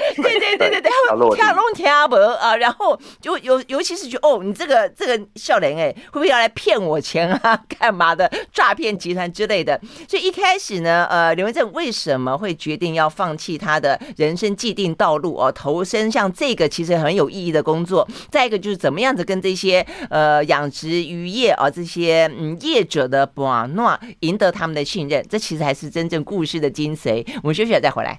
[0.57, 7.59] 对对对，他们听拢听不啊，然后就尤尤其是就哦，你这个这个笑脸哎，会不会要来骗我钱啊？
[7.79, 9.81] 干嘛的诈骗集团之类的？
[10.09, 18.07] 所以一开始呢，呃，刘文正为什么会决定要放弃他的人生既定道路哦，投身像这个其实很有意义的工作？
[18.31, 23.43] 再一个就是怎么样子跟这些呃养殖渔业啊这些嗯业者的不
[23.75, 25.25] 诺赢得他们的信任？
[25.29, 27.25] 这其实还是真正故事的精髓。
[27.43, 28.19] 我们休息了再回来。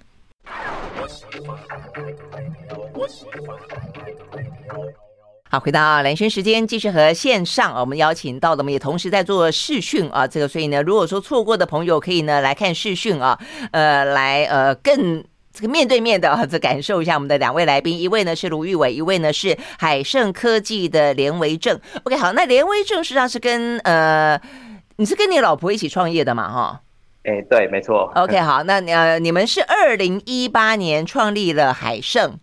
[5.49, 10.27] 好，回到兰萱时间，继续和线上我们邀请到的，我们也同时在做视讯啊。
[10.27, 13.38] 这个，所以呢，如果说错过的朋友，可以呢来看视讯啊，
[13.71, 21.77] 呃，来呃更这个面对面的啊，这感受一下我们的两位来宾，一位呢是卢玉伟，一位呢是海盛科技的连维正。
[22.04, 24.39] OK，好，那连维正实际上是跟呃，
[24.97, 26.49] 你是跟你老婆一起创业的嘛？
[26.49, 26.82] 哈。
[27.23, 28.12] 哎、欸，对，没错。
[28.15, 32.39] OK，好，那呃，你们是二零一八年创立了海盛，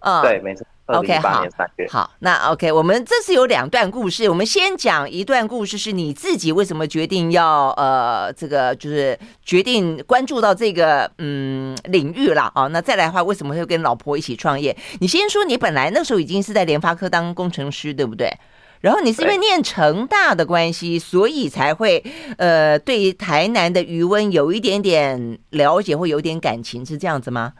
[0.00, 0.66] 嗯，对，没错。
[0.88, 1.44] OK，好，
[1.90, 12.68] 好，那 OK，我们这次有两段故事，我们先讲一段故事，是你自己为什么决定要呃，这个就是决定关注到这个嗯领域了啊？
[12.68, 14.76] 那再来的话，为什么会跟老婆一起创业？
[15.00, 18.30] 你先说，你本来那时候已经是在联发科当工程师，对不对？
[18.80, 22.04] 然后你是因为念成大的关系，所以才会
[22.38, 27.52] 呃对台南的余温有一点点了解，或有点感情，是这样子吗？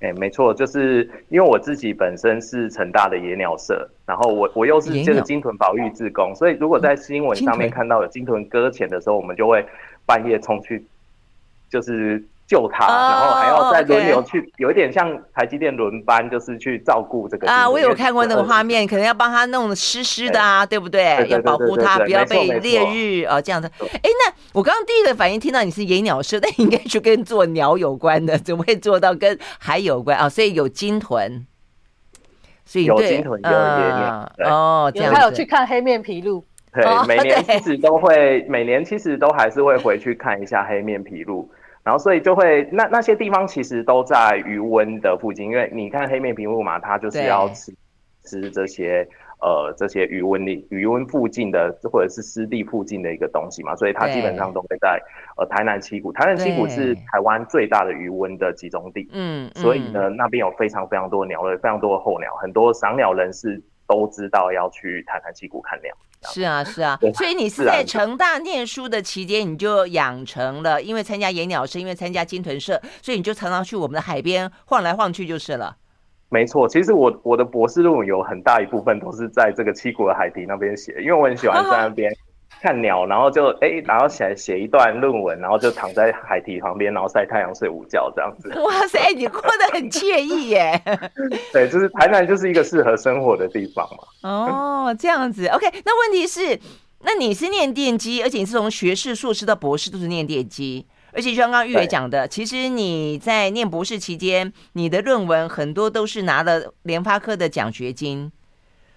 [0.00, 9.64] 哎，没错，就是因为我自己本身是成大的野鸟社，然后我我又是这个金屯保育志工，所以如果在新闻上面看到有金屯搁浅的时候，我们就会
[10.04, 10.84] 半夜冲去，
[11.70, 12.24] 就是。
[12.46, 17.68] 救他，然后还要再轮流去，有一点像台积电轮班，就是去照顾这个啊。
[17.68, 21.26] 我有看过那个画面，可能要帮他弄湿湿的啊，对不对？
[21.28, 23.68] 要保护他，不要被烈日啊这样的。
[23.80, 30.28] 哎，那我刚刚第一个反应听到你是野鸟社，那应该是跟做鸟有关的，怎么会做到跟海有关啊？
[30.28, 31.44] 所以有鲸豚，
[32.64, 41.44] 所以有鲸豚有野鸟哦，这样他有去看黑面琵鹭，对，每年其实都会，每年其实都还是会回去看一下黑面琵鹭。
[41.86, 47.72] 然后，所以就会那那些地方其实都在余温的附近，因为你看黑面琵鹭嘛，它就是要吃
[48.24, 49.06] 吃这些
[49.40, 55.00] 呃这些余温里余温附近的或者是湿地附近的一个东西嘛，所以它基本上都会在
[55.36, 65.94] 呃台南七股，台南七股是台湾最大的鱼温的集中地，嗯，所以呢那边有非常非常多的鸟类，非常多的候鸟，很多赏鸟人士都知道要去台南七股看鸟。
[66.22, 66.98] 是啊，是啊。
[67.14, 75.76] 所以你是在成大念书的期间，你就养成了，因为参加野鸟社，因为参加金豚社，所以你就常常去我们的海边晃来晃去就是了。
[76.28, 82.12] 没错，其实我我的博士论文有很大一部分都是在这个七股的海堤那边写，因为我很喜欢在那边。
[82.60, 88.48] 看鸟，然后就哎、欸，然后写写一段论文，然后就躺在海堤旁边，然后晒太阳睡午觉这样子。
[88.60, 90.80] 哇塞，你过得很惬意耶！
[91.52, 94.28] 对，就是台南就是一个适合生活的地方嘛。
[94.28, 95.66] 哦，这样子，OK。
[95.84, 96.58] 那问题是，
[97.02, 108.32] 那你是念电机，而且你是从学士、硕士到博士都是念电机，而且就像刚刚玉伟讲的，其实你在念博士期间，你的论文很多都是拿了联发科的奖学金。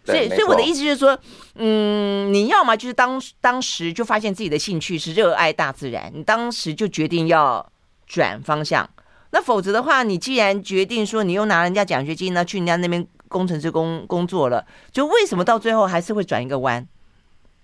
[0.06, 1.18] 所以，所以我的意思就是说，
[1.56, 7.66] 嗯，你要么就是当当时就发现自己的兴趣是热爱大自然，你当时就决定要
[8.08, 8.90] 转方向。
[9.32, 16.88] 那否则的话，你既然决定说你又拿人家奖学金呢，去人家那边工程师工工作了，就为什么到最后还是会转一个弯？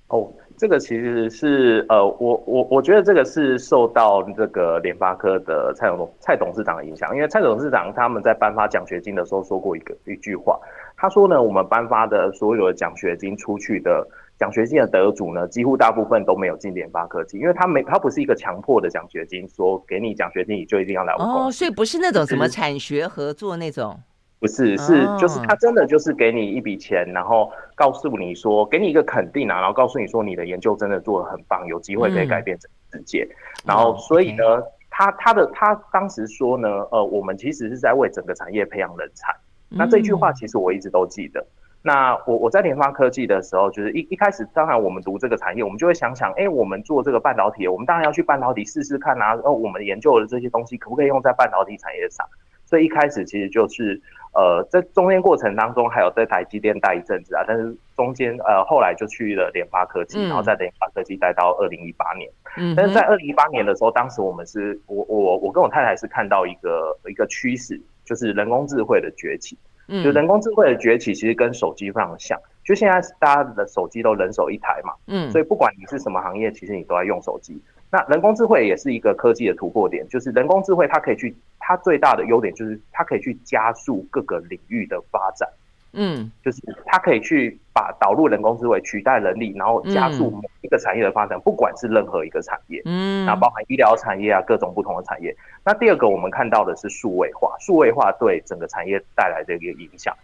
[0.09, 10.59] 哦，这个其实是呃，我我我觉得这个是受到这个联发科的蔡董蔡董事长的影响，因为蔡董事长他们在颁发奖学金的时候说过一个一句话。
[10.97, 14.07] 他说呢，我们颁发的所有的奖学金出去的
[14.39, 21.27] 奖学金的得主呢，几乎大部分都没有进联发科技，因为他没，他不是一个强迫的奖学金，说给你奖学金你就一定要来我们。
[21.27, 23.97] 哦，所以不是那种什么产学合作那种，
[24.39, 33.27] 不是，是就是他真的就是给你一笔钱，然后告诉你说，给你一个肯定啊，然后告诉你说你的研究真的做的很棒，有机会可以改变整个世界。
[33.29, 33.35] 嗯、
[33.67, 34.43] 然后所以呢，
[34.89, 39.33] 他他的他当时说呢，呃，我们其实是在为整个产业培养人才。
[39.75, 41.45] 那这句话其实我一直都记得。
[41.83, 49.35] 那我我在联发科技的时候，就是一一开始，当然我们读这个产业，我们就会想想，哎，我们做这个半导体，我们当然要去半导体试试看啊。
[49.43, 52.25] 哦，我们研究的这些东西可不可以用在半导体产业上？
[52.65, 54.01] 所以一开始其实就是，
[54.33, 57.43] 呃，在中间过程当中，还有在台积电待一阵子啊。
[57.47, 62.27] 但是中间呃后来就去了联发科技，然后在联发科技待到二零一八年。
[62.57, 67.79] 嗯，但是在二零一八年的时候，当时我们是我我我跟我太太是看到一个一个趋势。
[68.05, 72.39] 就是人工智慧的崛起，嗯，就人工智慧的崛起，其实跟手机非常像。
[72.63, 77.61] 就现在大家的手机都人手一台嘛，嗯，所以不管你是什么行业，其实你都在用手机。
[77.91, 85.47] 那人工智慧也是一个科技的突破点，就是人工智慧它可以去，它最大的优点就是它可以去加速各个领域的发展。
[85.95, 95.35] 嗯，就是它可以去把导入人工智慧取代人力，然后加速某一个产业的发展，不管是任何一个产业，嗯，那包含医疗产业啊，各种不同的产业。
[95.63, 100.15] 那第二个我们看到的是数位化，数位化对整个产业带来的一个影响。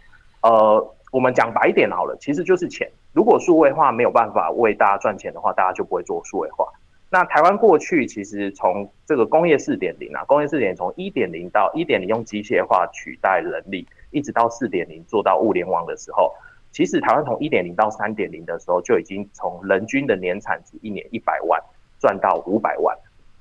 [0.42, 2.88] 呃，我们讲白一点好了，其实就是钱。
[3.12, 6.66] 如果数位化没有办法为大家赚钱的话，大家就不会做数位化。
[7.10, 13.86] 那台湾过去其实从这个工业四点零啊，工业四点零从一点零到一点零用机械化取代人力。
[14.12, 16.32] 一直到四点零做到物联网的时候，
[16.70, 21.60] 其实台湾从一点零到三点零的时候就已经从人均的年产值一年一百万
[21.98, 22.96] 赚到五百万。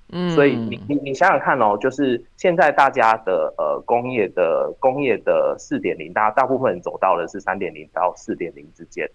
[0.09, 9.09] 嗯，所以你你你想想看哦，就是现在大家的呃工业的工业的四点零，大家大部分人走到的是三点零到四点零之间。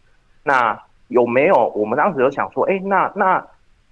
[0.45, 3.47] 那有没有我们当时就想说，哎，那那。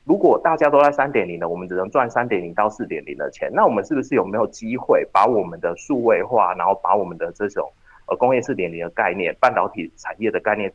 [0.05, 7.73] 如果大家都在三点零的，我们只能赚三点零到四点零的钱，那我们是不是有没有机会把我们的数位化，然后把我们的这种
[8.07, 10.71] 呃工业四点零的概念、半导体产业的概念，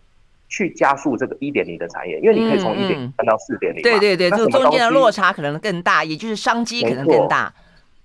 [0.47, 2.19] 去加速这个一点零的产业？
[2.21, 3.83] 因为你可以从一点零赚到四点零。
[3.83, 7.53] 对对对，这个中间的落差可能更大，也就是商机可能更大。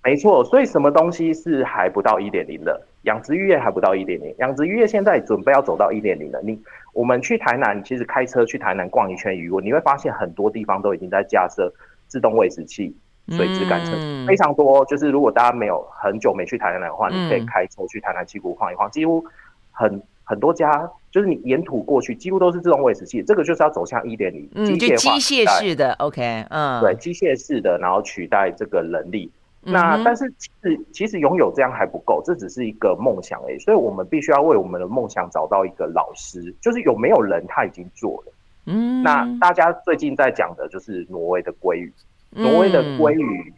[0.03, 2.87] 没错，所以什么东西是还不到一点零的？
[3.05, 6.41] 养殖渔业还不到一点零，养殖渔业现在准备要走到一点零了。
[6.43, 6.59] 你
[6.93, 11.73] 我们去台南，其实开车去台南逛一圈鱼塭，你会发现很多地方都已经在架设
[12.07, 12.95] 自动喂食器、
[13.29, 13.93] 水质感测
[14.27, 14.85] 非常多。
[14.87, 19.25] 就是如果大家没有很久没去台南的话，嗯、你可以开车去台南七股晃一晃，几乎
[19.71, 23.23] 很很多家，就是你沿途过去，几乎都是自动喂食器。
[23.23, 29.31] 这个就是要走向一点零，机械化、机械式的，OK，嗯，对，机械式的，然后取代这个人力。
[29.67, 33.59] 那但是其实其实拥有这样还不够，这只是一个梦想而已。
[33.59, 38.33] 所以我们必须要为我们的梦想找到一个老师，就是有没有人他已经做了。
[38.67, 41.93] 嗯，那大家最近在讲的就是挪威的鲑鱼，
[42.31, 43.53] 挪威的鲑鱼，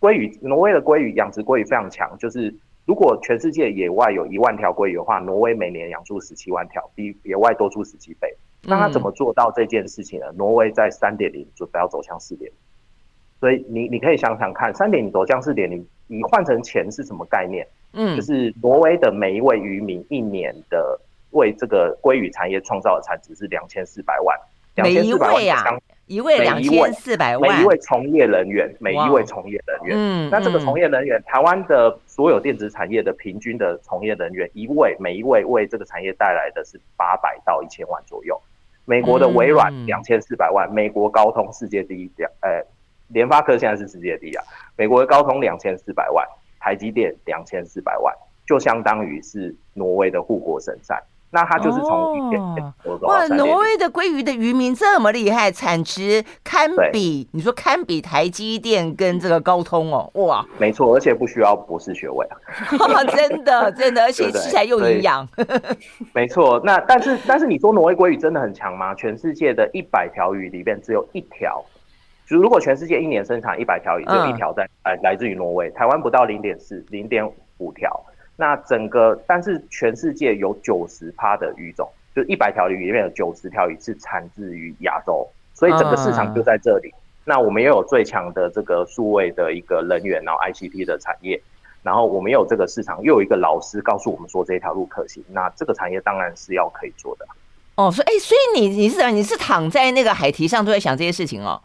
[0.00, 2.16] 鲑鱼，挪威的鲑鱼养殖鲑鱼非常强。
[2.18, 2.54] 就是
[2.84, 8.34] 如果全世界野外有一万条鲑鱼的话，挪威每年养出十七万条，比野外多出十七倍。
[8.62, 10.26] 那他怎么做到这件事情呢？
[10.36, 12.56] 挪威在三点零准备要走向四点零。
[13.40, 17.66] 所以你你可以想想看，三点零走向四点零，你换成钱是什么概念？
[17.92, 24.36] 嗯，就是挪威的每一位渔民一年的为这个鲑鱼产业创造的产值是两千四百万，
[24.74, 38.40] 两千四百万啊，一位两千四百万，每一位从业人员，每一位从业人员，嗯，那这个从业人员，台湾的所有电子产业的平均的从业人员，一位每一位为这个产业带来的是八百到一千万左右。
[38.84, 42.62] 美国的微软两千四百万，美国高通世界第一，两呃，
[43.08, 44.44] 联发科现在是世界第一啊。
[44.76, 46.26] 美国的高通两千四百万，
[46.60, 48.14] 台积电两千四百万，
[48.46, 51.02] 就相当于是挪威的护国神山。
[51.28, 62.38] 那它就是从一点点哇，挪威的鲑鱼的渔民这么厉害，产值堪比你说堪比台积电跟这个高通哦，哇，没错，而且不需要博士学位啊，
[63.04, 65.28] 真 的真的，而且吃起来又营养，
[66.14, 66.60] 没错。
[66.64, 68.94] 那但是但是你说挪威鲑鱼真的很强吗？
[68.94, 71.62] 全世界的一百条鱼里面只有一条，
[72.26, 77.24] 就如果全世界一年生产一百条鱼，只有一条在来来自于挪威，台湾不到零点四零点
[77.58, 78.04] 五条。
[78.36, 86.92] 那整个，但是全世界有九十趴的鱼种，就一百条鱼里面有九十条鱼是产自于亚洲，所以整个市场就在这里。
[87.24, 91.40] 那我们也有最强的这个数位的一个人员，然后 ICT 的产业，
[91.82, 97.26] 然后我们又有这个市场，又有一个老师告诉我们说这条路可行，那这个产业当然是要可以做的。
[97.76, 101.60] 哦，所以哎，所以你你是你是躺在那个海堤上都在想这些事情哦。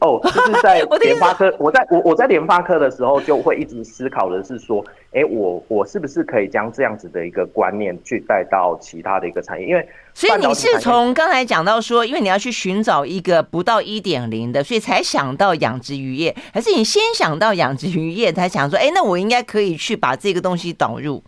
[0.00, 9.66] 哦，就是在 联发科，我在我我在联发科的时候，就会一直思考的是说，哎，我我是不是可以将这样子的一个观念去带到其他的一个产业？
[9.66, 21.22] 因为所以你是从刚才讲到说，因为你要去寻找一个不到一点零的，所以才想到养殖渔业，还是你先想到养殖渔业，才想说，哎，那我应该可以去把这个东西导入？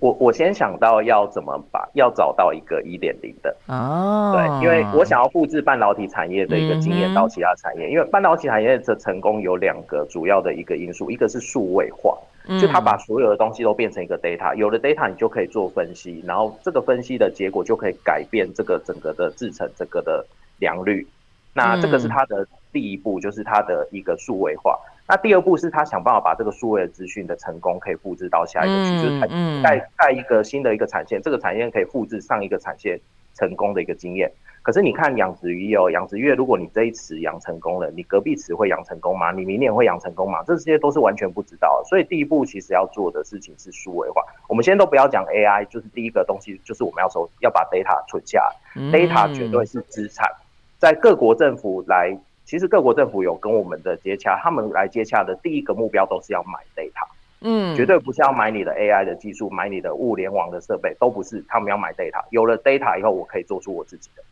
[0.00, 12.18] 我我先想到要怎么把要找到一个一点零的哦，对，因为我想要复制半导体产业的一个经验到其他产业，因为半导体产业的成功有两个主要的一个因素，一个是数位化，
[12.58, 20.24] 就它把所有的东西都变成一个 data，有了 data 你就可以做分析，然后这个分析的结果就可以改变这个整个的制成，这个的
[20.60, 21.06] 良率，
[21.52, 24.78] 那这个是它的第一步，就是它的一个数位化。
[25.10, 32.96] 那第二步是他想办法把这个数位的资讯的成功可以复制到下一个区，就是带带一个新的一个产线，这个产线可以复制上一个产线
[33.34, 34.30] 成功的一个经验。
[34.62, 39.32] 可是你看养殖渔业哦，养殖渔业如果你这一池养成功了，你隔壁池会养成功吗？
[39.32, 40.44] 你明年会养成功吗？
[40.46, 41.82] 这些都是完全不知道。
[41.88, 44.22] 所以第一步其实要做的事情是数位化。
[44.48, 50.30] 我们先都不要讲 AI，就是第一个东西就是我们要收要把 data 存下来，data 绝对是资产，
[50.78, 52.16] 在各国政府来。
[52.50, 57.06] 其实各国政府有跟我们的接洽，他们来接洽的第一个目标都是要买 data，
[57.42, 62.20] 嗯，绝对不是要买你的 AI 的技术，买你的物联网的设备，都不是，他们要买 data。
[62.30, 64.24] 有了 data 以后，我可以做出我自己的，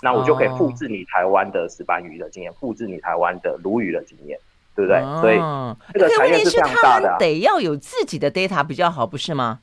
[0.00, 4.38] 那我就可以复制你台湾的石斑鱼的经验，复制你台湾的鲈鱼的经验，
[4.74, 4.98] 对不对？
[5.20, 5.36] 所以
[5.92, 9.60] 这个产业是非常大的，得要有自己的 data 比较好，不是吗？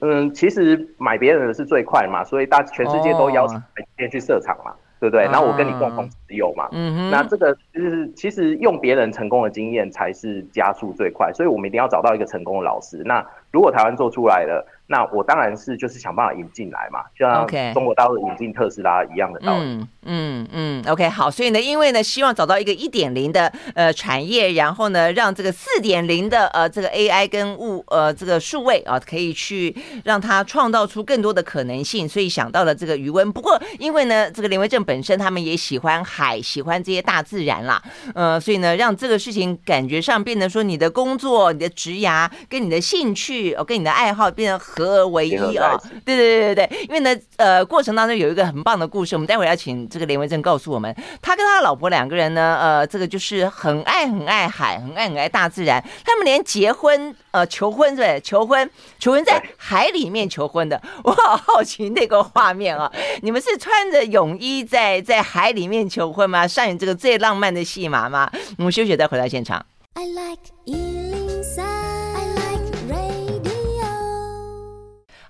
[0.00, 4.74] 嗯，其实买别人的是最快嘛，所以大全世界都邀请台积电去设厂嘛。
[5.00, 5.24] 对不对？
[5.24, 13.02] 然后我跟你共同持有嘛，嗯，那这个就是其实用别人成功的经验才是加速最快，所以我们一定要找到一个成功的老师。
[13.04, 19.64] 那如果台湾做出来了，那我当然是就是想办法引进来嘛，就像中国大陆引进特斯拉一样的道理。
[19.64, 33.30] 嗯嗯嗯，OK，好，所以呢，因为呢，希望找到一个一点零的呃产业，然后呢，让这个四点零的呃这个 AI 跟物呃这个数位啊，可以去让它创造出更多的可能性，所以想到了这个余温。
[33.30, 37.82] 不过因为呢，这个林维正本身他们也喜欢海，喜欢这些大自然啦，
[38.14, 45.76] 呃，所以呢，让这个事情感觉上变得说你的工作、你的职涯跟你的兴趣哦，跟你的爱好变得合而为一啊！
[46.04, 58.20] 对对对对对，因为呢，呃，过程当中有一个很棒的故事，我们待会要请这个连维正告诉我们，他跟他老婆两个人呢，呃，这个就是很爱很爱海，很爱很爱大自然，他们连结婚呃求婚对不对？
[58.20, 62.90] 求婚求婚在海里面求婚的，我好好奇那个画面啊！
[63.22, 66.46] 你们是穿着泳衣在在海里面求婚吗？
[66.46, 68.30] 上演这个最浪漫的戏码吗？
[68.58, 69.64] 我们休息再回到现场。
[69.94, 71.27] I like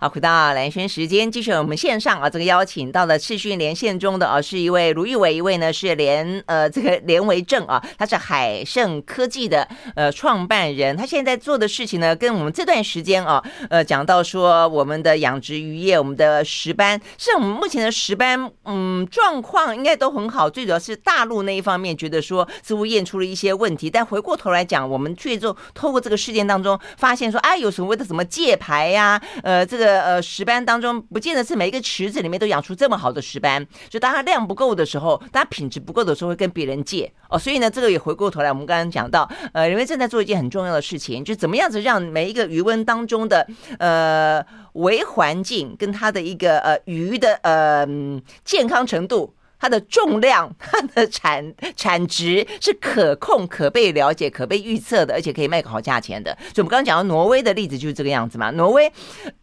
[0.01, 37.39] 好，回到蓝轩时间，继续我们线上啊，这个邀请到了视讯连线中的啊，是一位卢玉伟，一位呢是连呃这个连为正啊，他是海盛科技的呃创办人，他现在做的事情呢，跟我们这段时间啊，呃讲到说我们的养殖渔业，我们的石斑，是我们目前的石斑，嗯，状况应该都很好，最主要是大陆那一方面觉得说似乎验出了一些问题，但回过头来讲，我们最终透过这个事件当中发现说，啊，有所谓的什么界牌呀，呃，这个呃，石斑当中不见得是每一个池子里面都养出这么好的石斑，就当它量不够的时候，当它品质不够的时候，会跟别人借哦。
[37.39, 43.47] 所以呢，这个也回过头来，我们刚刚讲到，呃，人们正在做一件很重要的事情，就怎么样子让每一个鱼温当中的
[43.79, 47.87] 呃微环境跟它的一个呃鱼的呃
[48.45, 56.37] 健康程度它的重量、它的产产值是可控、可被了解、可被预测的，而且可以卖个好价钱的。
[56.55, 58.51] 所以，我们刚刚讲到挪威的例子就是这个样子嘛。
[58.53, 58.91] 挪威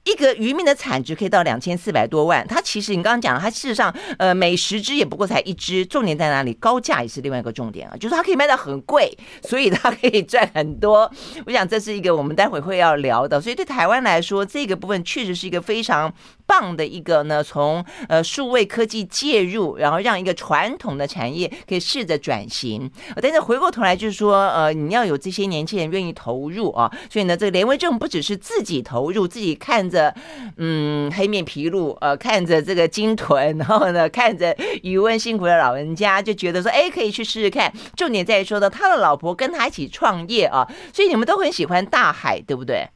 [0.03, 5.85] 一个渔民的产值可以到两千四百多万，它其实你刚刚讲，它事实上呃每十只也不过才一只。
[5.85, 6.53] 重点在哪里？
[6.53, 11.11] 高价也是另外一个重点啊，就是它可以卖到很贵，所以它可以赚很多。
[11.45, 13.39] 我想这是一个我们待会会要聊的。
[13.39, 16.13] 所以对台湾来说，这个部分确实是一个非常
[16.45, 22.89] 棒的一个呢，从呃数位科技介入，然后让一个传统的产业可以试着转型。
[23.21, 26.91] 但是回过头来就是说，呃，你要有这些年轻人愿意投入啊。
[27.09, 30.13] 所以呢，这个连为正不只是自己投入，自己看着
[30.57, 37.71] 嗯黑面皮鹭，呃，看着这个鲸豚，然后呢看着余温辛苦的老人家，就觉得说，哎，可以去试试看。
[37.95, 42.87] 重点在于说呢，他的老婆跟他一起创业啊，所以你们都很喜欢大海，对不对？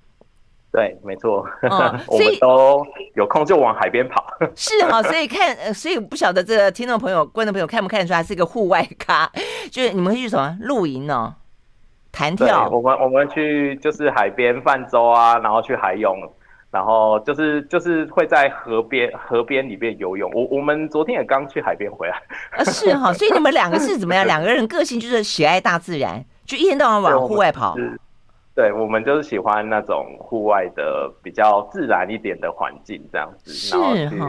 [0.79, 4.25] 对，没错，嗯、 我们都有空就往海边跑。
[4.55, 9.29] 是哈，所以看，所以不晓得这个听众朋友、观众朋友看不看得出来是一个户外咖？
[9.69, 11.35] 就是你们会去什么露营呢？
[12.13, 12.69] 弹跳？
[12.69, 16.15] 我们我们去就是海边泛舟啊，然后去海泳，
[16.71, 20.31] 然后就是就是会在河边河边里面游泳。
[20.33, 22.15] 我我们昨天也刚去海边回来。
[22.51, 24.25] 啊，是哈，所以你们两个是怎么样？
[24.25, 27.75] 两个人个性就是喜爱大自然，就一天到晚往户外跑。
[28.59, 34.19] 对，我们就是喜欢那种户外的比较自然一点的环境，这样子，然后去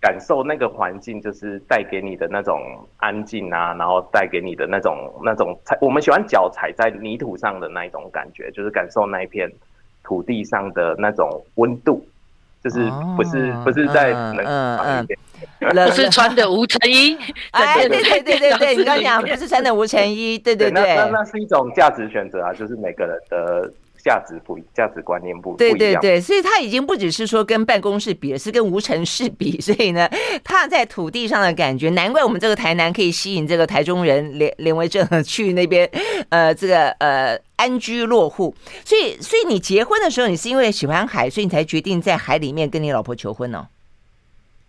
[0.00, 2.60] 感受那个环境，就是带给你的那种
[2.96, 9.48] 安静啊，然后带给你的那种那种踩，我们喜欢脚踩在泥土上的那一种感觉，就是感受那一片
[10.02, 12.04] 土地上的那种温度。
[12.62, 15.18] 就是不是不是在冷房里面，
[15.74, 17.16] 冷是穿的无尘衣。
[17.52, 23.70] 哎，对对对对对，你刚讲不是穿的无尘衣，对对对，那那是一种价值选择啊，就是每个人的。
[24.08, 29.60] 价值不价值观念不对对对，所以他已经不只是说跟办公室比，而 是跟无尘室比。
[29.60, 30.08] 所以呢，
[30.42, 35.86] 他在土地上的感觉，难怪我们这个台南可以吸引这个台中人连连为正去那边，
[36.30, 38.54] 呃，这个呃安居落户。
[38.82, 43.68] 所以，所以你结婚的时候，你是因为喜欢海，所以你才决定在海里面跟你老婆求婚呢？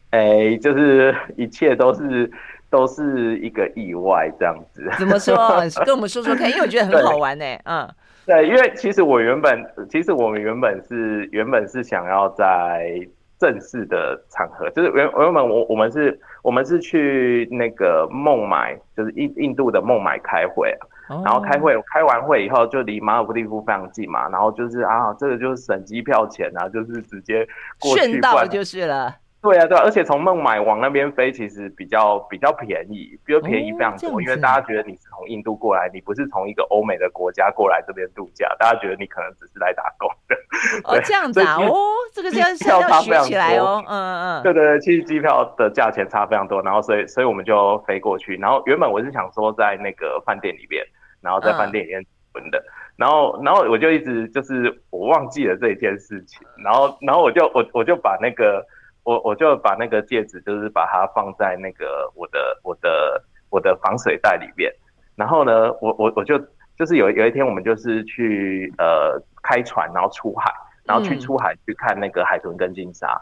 [0.09, 2.29] 哎，就是一切都是
[2.69, 4.91] 都是一个意外这样子。
[4.99, 5.63] 怎么说？
[5.85, 7.45] 跟我们说说看，因为我觉得很好玩呢。
[7.63, 7.89] 嗯。
[8.25, 12.99] 对，因为其实我原本，其实我们原本是原本是想要在
[13.39, 20.69] 正式的场合，就是原原本我我们是，我们是去那个孟买，就是印印度的孟买开会
[21.07, 27.47] 啊，然后开会开完会以后就离马尔地夫非常近嘛，然后就是啊，这个就是省机票钱啊，就是直接
[27.79, 29.15] 过去顺道就是了。
[29.41, 40.35] 对啊，对啊，而且从孟买往那边飞，其实比较比较便宜，比较便宜非常多，哦，因为大家觉得你是从印度过来，你不是从一个欧美的国家过来这边度假，大家觉得你可能只是来打工的。
[40.83, 41.73] 哦，这样子啊，哦，
[42.13, 50.85] 这个是要要学起来哦，嗯嗯嗯，对对对，其实机票的价钱差非常多，然后所以所以我们就飞过去，然后原本我是想说在那个饭店里面，
[51.21, 52.67] 然后在饭店里面存的，嗯，
[52.97, 58.61] 然后然后我就一直就是我忘记了这一件事情，然后然后我就我我就把那个。
[59.09, 64.71] 我我就把那个戒指，就是把它放在那个我的我的我的防水袋里面。
[65.15, 66.37] 然后呢，我我我就
[66.77, 70.53] 就是有有一天我们就是去呃开船，然后出海，
[70.83, 73.19] 然后去出海去看那个海豚跟金鲨。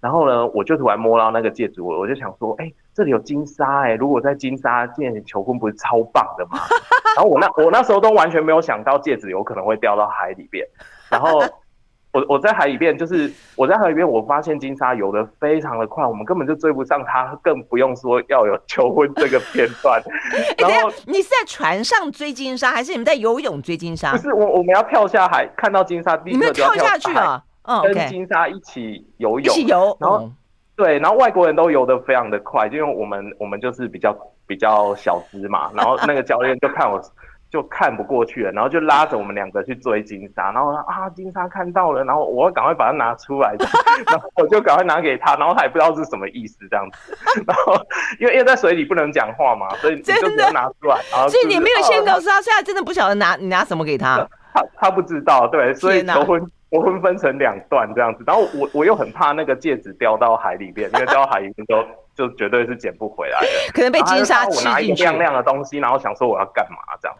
[0.00, 6.60] 然后呢，我就突然摸到那个戒指，我我就想说，哎，这里有金鲨哎，如果在金鲨见求婚，不是超棒的吗？
[7.16, 10.64] 然后我那我那时候都完全没有想到戒指有可能会掉到海里边，
[11.10, 11.42] 然后。
[12.14, 20.00] 我我在海里边，就是我在海里边，我发现金沙游的非常的快，我们根本就追不上它，更不用说要有求婚这个片段。
[20.56, 24.12] 然后、欸、你是在船上追金沙，还是你们在游泳追金沙？
[24.12, 27.42] 不是，我我们要跳下海，看到金鲨，你们跳下去啊？
[27.62, 29.96] 嗯，跟金沙一起游泳，一起游。
[29.98, 30.32] 然后、嗯、
[30.76, 37.02] 对，然后外国人都游得非常的快，因为我们我们就是比较比较小资嘛，然后那个教练就看我。
[37.54, 43.54] 就看不过去了，然后就拉着我们两个去追金沙，然后啊，金沙看到了，然后我赶快把它拿出来，
[44.10, 47.74] 然后我就赶快拿给他，然后他也不知道是什么意思这样子， 然后
[48.18, 54.16] 因为因为在水里不能讲话嘛，所以你就只能拿出来，然后、就是、所以你没有先告诉他，现在真的不晓得拿你拿什么给他，
[54.52, 61.86] 他他不知道，对，所以求婚我婚分成两段这样子，然后我我又很怕那个戒指掉到海里边，因为掉到海里面就
[62.16, 64.66] 就绝对是捡不回来的，可能被金沙吃进去。
[64.66, 67.16] 我拿一个亮亮的东西，然后想说我要干嘛这样。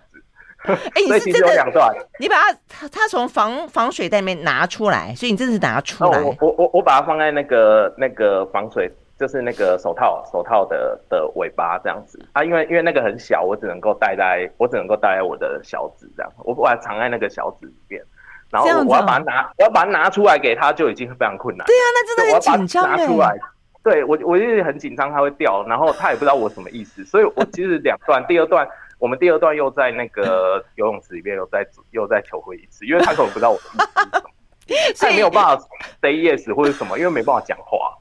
[0.69, 1.43] 哎、欸，你是真
[1.73, 2.07] 的？
[2.19, 6.23] 你把它，它它从防防水袋里面拿出来，所以你真的是拿出来。
[6.23, 18.03] 我我我我把它放在那个那个防水，就是那个手套手套的的尾巴这样子啊，因为因为那个很小，我只能够戴在，我只能够戴在我的小指这样，我把它藏在那个小指里面，
[18.51, 21.67] 然后我要把它拿，我要把它拿出来给他，就已经非常困难。
[21.67, 23.37] 对啊，那真的很紧张拿出来。
[23.83, 28.67] 对我，我就很紧张，它会掉，然后他也不知道我什么意思，所以我其实两段，第二段
[28.99, 34.31] 我们第二段又在那个游泳池里面又再又再求婚一次，因为他可能不知道我的意思是什么，
[34.99, 35.65] 他也没有办法
[36.01, 37.99] say yes 或者什么，因为没办法讲话。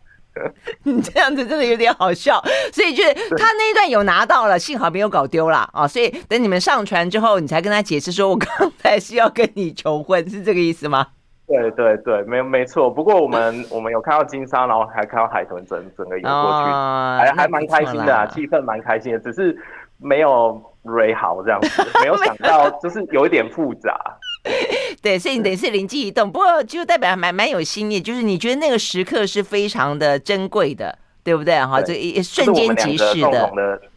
[0.82, 2.42] 你 这样子真的有点好笑，
[2.74, 11.06] 所以就是他那一段有拿到了，幸好没有搞丢了啊，所以等你们上传之后，你才跟他解释说，我刚才是要跟你求婚，是这个意思吗？
[11.46, 12.90] 对对对，没没错。
[12.90, 19.56] 不过我们 我们有看到金沙，然后还看到海豚整整个游过去，哦、还还蛮开心的啊，气氛蛮开心的，只是
[20.00, 21.70] 没有 Ray 好这样子，
[22.02, 24.00] 没有想到就是有一点复杂。
[25.02, 31.58] 对，所以你等于是灵机一动，不过就代表蛮蛮有心意，就是你觉得那个时刻是非常的珍贵的，对不对？
[31.66, 33.52] 哈，这一瞬间即逝的。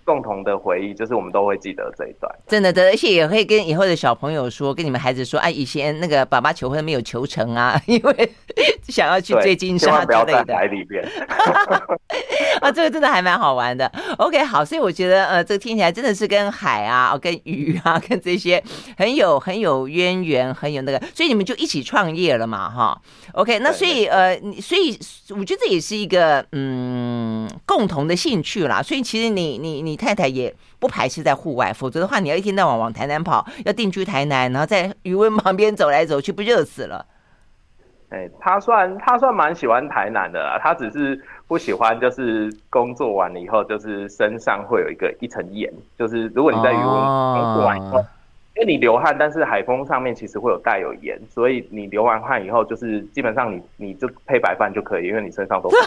[0.07, 8.32] 共同的回忆，就是我们都会记得这一段，真的的，而且也会跟以后的小朋友说，跟你们孩子说，哎、啊，以前那个爸爸求婚没有求成啊， 因为
[8.88, 10.24] 想要去追金沙之类的。
[10.24, 11.04] 不要在海里边。
[12.62, 13.90] 啊，这个真的还蛮好玩的。
[14.16, 18.62] OK，好，所以我觉得，呃，这个听起来真的是跟海啊、跟鱼啊、 跟这些
[18.96, 22.98] 很有很有渊源，很有那个，所以你们就一起创业了嘛，哈。
[23.32, 24.96] OK，那所以呃，所以
[25.30, 28.80] 我觉得这也是一个嗯共同的兴趣啦。
[28.80, 29.95] 所以其实你你你。
[29.97, 37.07] 太太也不排斥在户外，否则的话，你要一天到晚往台南跑，要定居台南，然后在余温旁边走来走去，不热死了？
[38.11, 48.07] 哎、欸，他算他算蛮喜欢台南的啦，他只是不喜欢，就是工作完了以后，就是身上会有一个一层盐，就是如果你在余温工作完以后，哦、
[48.55, 55.68] 因为你流汗，但是海风上面其实会有带有盐，所以你流完汗以后，就是基本上你你就配白饭就可以，因为你身上都。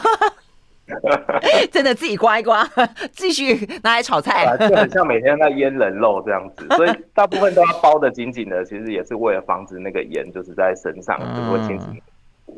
[1.72, 2.68] 真的自己刮一刮，
[3.12, 12.02] 继续拿来炒菜，啊，就很像每天在腌人肉这样子，所以大部分都要包的紧紧的，其实也是为了防止那个盐就是在身上就会清洗。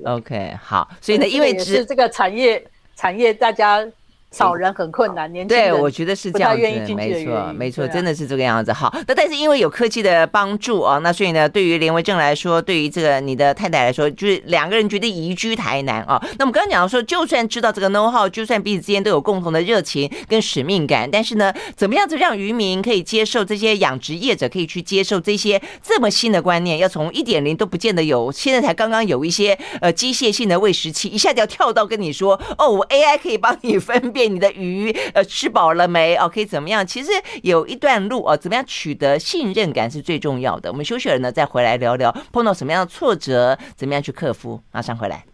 [0.06, 2.64] OK，好，所以呢，因为是这个产业，
[2.96, 3.86] 产业大家。
[4.32, 6.62] 少人很困难，年轻人对，我觉得是这样子，
[6.94, 8.72] 没错，没错，真的是这个样子。
[8.72, 16.18] 好，那但是因为有科技的帮助啊，那所以呢，对于连维正来说，对于这个你的太太来说，就是两个人决定移居台南啊。
[16.40, 26.78] 那我们刚刚讲到说，就算知道这个 know how，就算彼此之间都有共同的热情跟使命感，但是呢，怎么样子让渔民可以接受这些养殖业者可以去接受这些这么新的观念？
[26.78, 34.21] 要从一点零都不见得有，现在才刚刚有一些呃机械性的喂食器，一下就要跳到跟你说，哦，我 AI 可以帮你分辨。
[34.28, 36.16] 你的鱼呃吃饱了没？
[36.16, 36.86] 哦，可以怎么样？
[36.86, 37.12] 其实
[37.44, 40.72] 有一段路哦，怎么样取得信任感是最重要的。
[40.72, 44.62] 我们休息了呢，再回来聊聊碰到什么样的挫折，怎么样去克服。
[44.72, 45.26] 马上回来。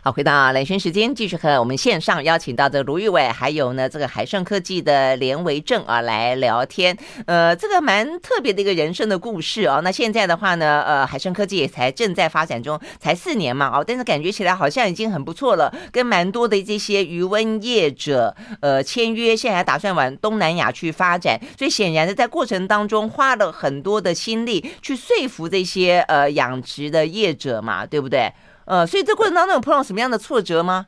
[0.00, 6.96] 好，回到兰萱时间，继续和我们线上邀请到的卢玉伟，还有呢这个海盛科技的连维正啊来聊天。
[7.26, 9.80] 呃，这个蛮特别的一个人生的故事啊。
[9.82, 21.40] 那现在的话呢，呃，海盛科技也才正在发展中，才四年嘛，哦，但是感觉起来好像已经很不错了，跟蛮多的这些鱼塭业者呃签约，现在还打算往东南亚去发展。
[21.58, 28.32] 所以显然的，在过程当中花了很多的心力去说服这些呃养殖的业者嘛，对不对？
[28.68, 30.86] 呃，所以这过程当中有碰到什么样的挫折吗？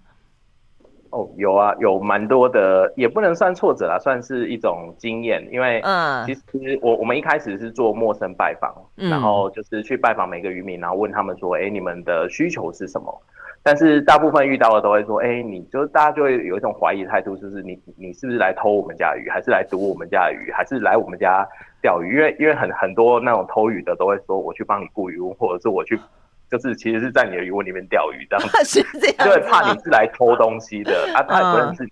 [1.09, 5.43] 哦，有啊，有蛮多的，也不能算挫折啦，算是一种经验。
[5.51, 13.13] 因为，嗯，其实我我们一开始是做陌生拜访，嗯，然后就是去拜访每个渔民，然后问他们说，哎，你们的需求是什么？
[13.63, 21.45] 但是大部分遇到的都会说，哎，你就大家就会有一种怀疑态度，就是你你是不是来偷我们家的鱼，还是来毒我们家的鱼，还是来我们家
[21.81, 22.15] 钓鱼？
[22.15, 25.99] 因为因为很很多那种偷鱼的都会说，我去帮你雇鱼，或者是我去。
[26.51, 31.91] 就是其实是在你的鱼窝里面钓鱼这样子， 是这样，就会怕你是来偷东西的啊，他也不认识你。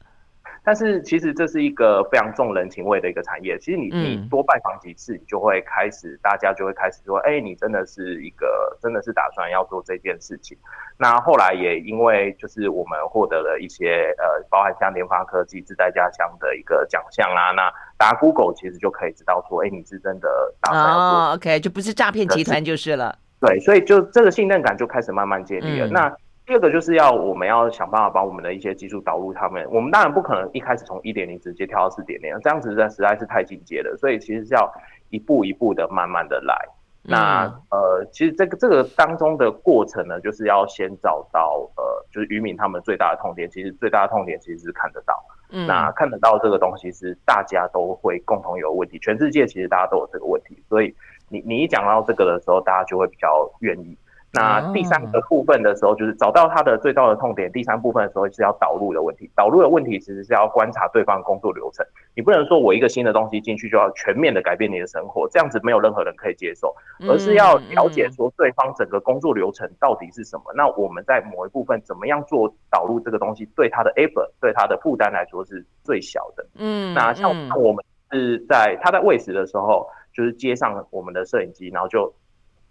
[0.64, 3.58] 但是其实这是一个非常重人情味的一个产业。
[3.58, 10.58] 其实你你多拜访几次，你就会开始，大家就会开始说，哎，你真的是一个真的是打算要做这件事情。
[10.98, 23.16] 那后来也因为就是我们获得了一些呃，包含像联发科技自在家乡的一个奖项啊，那打 Google 其实就可以知道说，哎，你是真的打算要做哦，OK，就不是诈骗集团就是了。
[23.40, 25.86] 对，所以就这个信任感就开始慢慢建立了。
[25.86, 29.64] 嗯、那第二个就是要我们要想办法把我们的一些技术导入他们。
[29.70, 33.96] 我们当然不可能一开始从一点零直接跳到四点零，这样子实在是太进阶了。
[33.96, 34.72] 所以其实是要
[35.10, 36.56] 一步一步的慢慢的来。
[37.04, 43.48] 嗯、那呃，其实这个这个当中的过程呢，就是要先找到呃，就是渔民他们最大的痛点。
[43.48, 45.14] 其实最大的痛点其实是看得到。
[45.50, 45.64] 嗯。
[45.66, 50.92] 那看得到这个东西是大家都会共同有问题，全世界其实大家都有这个问题，所以。
[51.28, 53.96] 你你一讲到这个的时候，大家就会比较愿意。
[54.30, 57.50] 那第三个部分的时候，就是找到他的最大的痛点。
[57.50, 59.28] 第三部分的时候是要导入的问题。
[59.34, 61.84] 导入的问题其实是要观察对方的工作流程。
[62.14, 66.76] 你不能说我一个新的东西进去就要全面的改变你的生活，这样子没有任何人可以接受。
[67.08, 70.52] 而是要了解说对方整个工作流程到底是什么。
[70.54, 76.46] 那我们在某一部分怎么样做导入这个东西，对他的 effort，对他的负担来说是最小的。
[76.56, 79.88] 嗯，那像我们是在他在喂食的时候，
[80.18, 82.12] 就是接上我们的摄影机，然后就。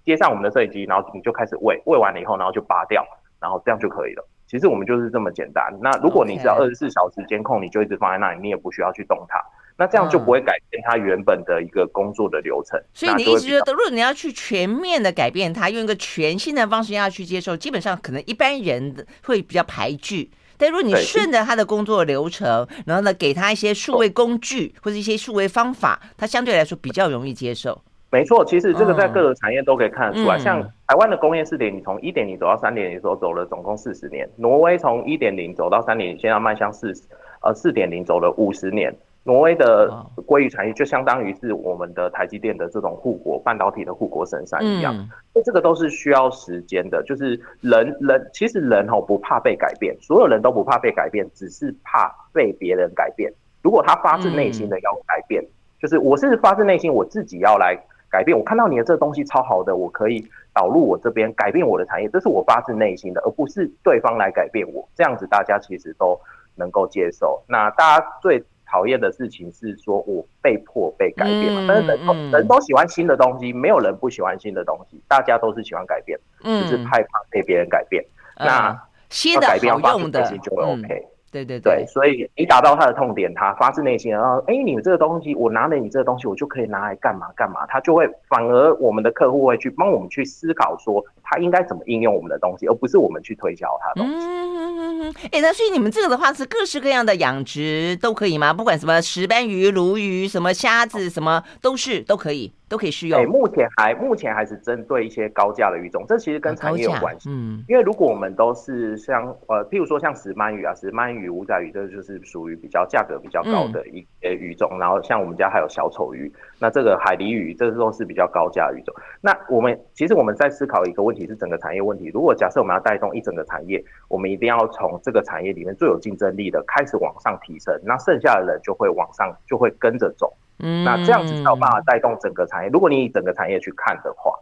[0.08, 3.06] 接上我们的摄影机，然后你就开始喂，喂完了以后，然后就拔掉，
[3.42, 4.26] 然后这样就可以了。
[4.48, 5.70] 其实我们就是这么简单。
[5.82, 9.38] 那如果你只要二十四小时监控，你就一直放在那里，你也不需要去动它，
[9.76, 12.82] 那这样就不会改变它原本的一个工作的流程。
[12.94, 20.32] 所以你一直觉得，如果你要去全面的改变它，用一个全新的方式要去接受，基本上可能一般人会比较排拒。
[20.58, 27.82] 但如果你顺着他的工作流程，然后呢，给他一些数位工具或者一些数位方法，他相对来说比较容易接受。
[28.10, 30.40] 没错，其实这个在各个产业都可以看得出来。
[30.40, 34.28] 像台湾的工业四点零，从一点零走到三点零的时候，走了总共四十年。
[34.38, 36.94] 挪威从一点零走到三点零，现在迈向四
[37.42, 38.96] 呃四点零走了五十年。
[39.28, 39.90] 挪威的
[40.26, 44.96] 鲑鱼产业就相当于是我们的台积电的这种护国半导体的护国神山一样。
[45.36, 47.04] 那这个都是需要时间的。
[47.04, 53.32] 就是人人其实人哦不怕被改变，所有人都不怕被改变，只是怕被别人改变。
[53.62, 55.44] 如果他发自内心的要改变，
[55.80, 57.78] 就是我是发自内心我自己要来。
[58.10, 64.88] 改变，我看到你的这个东西超好的，我可以导入我这边改变我的产业，这是我发自内心的，而不是对方来改变我。
[64.96, 66.18] 这样子大家其实都
[66.56, 67.44] 能够接受。
[67.50, 71.66] 那大家最讨厌的事情是说我被迫被改变嘛？
[71.68, 78.04] 但是人都人都喜欢新的东西，没有人不喜欢新的东西，大家都是喜欢改变，只是害怕被别人改变。
[78.38, 78.78] 那
[79.10, 81.08] 新的好用的就会 OK。
[81.32, 94.26] 对对对，所以你打到他的痛点，他发自内心，然后，哎，你们这个东西，我拿了你这个东西，我就可以拿来干嘛干嘛，他就会反而我们的客户会去帮我们去思考说，他应该怎么应用我们的东西，而不是我们去推销他的东西。
[94.26, 98.54] 嗯嗯嗯，哎，那所以你们这个的话是各式各样的养殖都可以吗？
[98.54, 102.54] 不管什么石斑鱼、鲈鱼、什么虾子，什么都是都可以。
[102.70, 103.20] 都可以适用。
[103.20, 107.30] 对，目前还目前还是针对一些高价的鱼种，这其实跟产业有关系。
[107.30, 114.70] 嗯，因为如果我们都是像呃，譬如说像石斑鱼啊、石斑鱼、五仔鱼，这就是属于比较价格比较高的一些鱼种。
[114.74, 118.94] 嗯、然后像我们家还有小丑鱼，那这个海狸鱼，这都是比较高价的鱼种。
[119.22, 122.12] 那我们其实我们在思考一个问题，是整个产业问题。
[122.14, 130.34] 如果假设我们要带动一整个产业，我们一定要从这个产业里面最有竞争力的开始往上提升，那剩下的人就会往上，就会跟着走。
[130.60, 132.70] 嗯，那这样子才有办法带动整个产业。
[132.70, 134.34] 如果你以整个产业去看的话，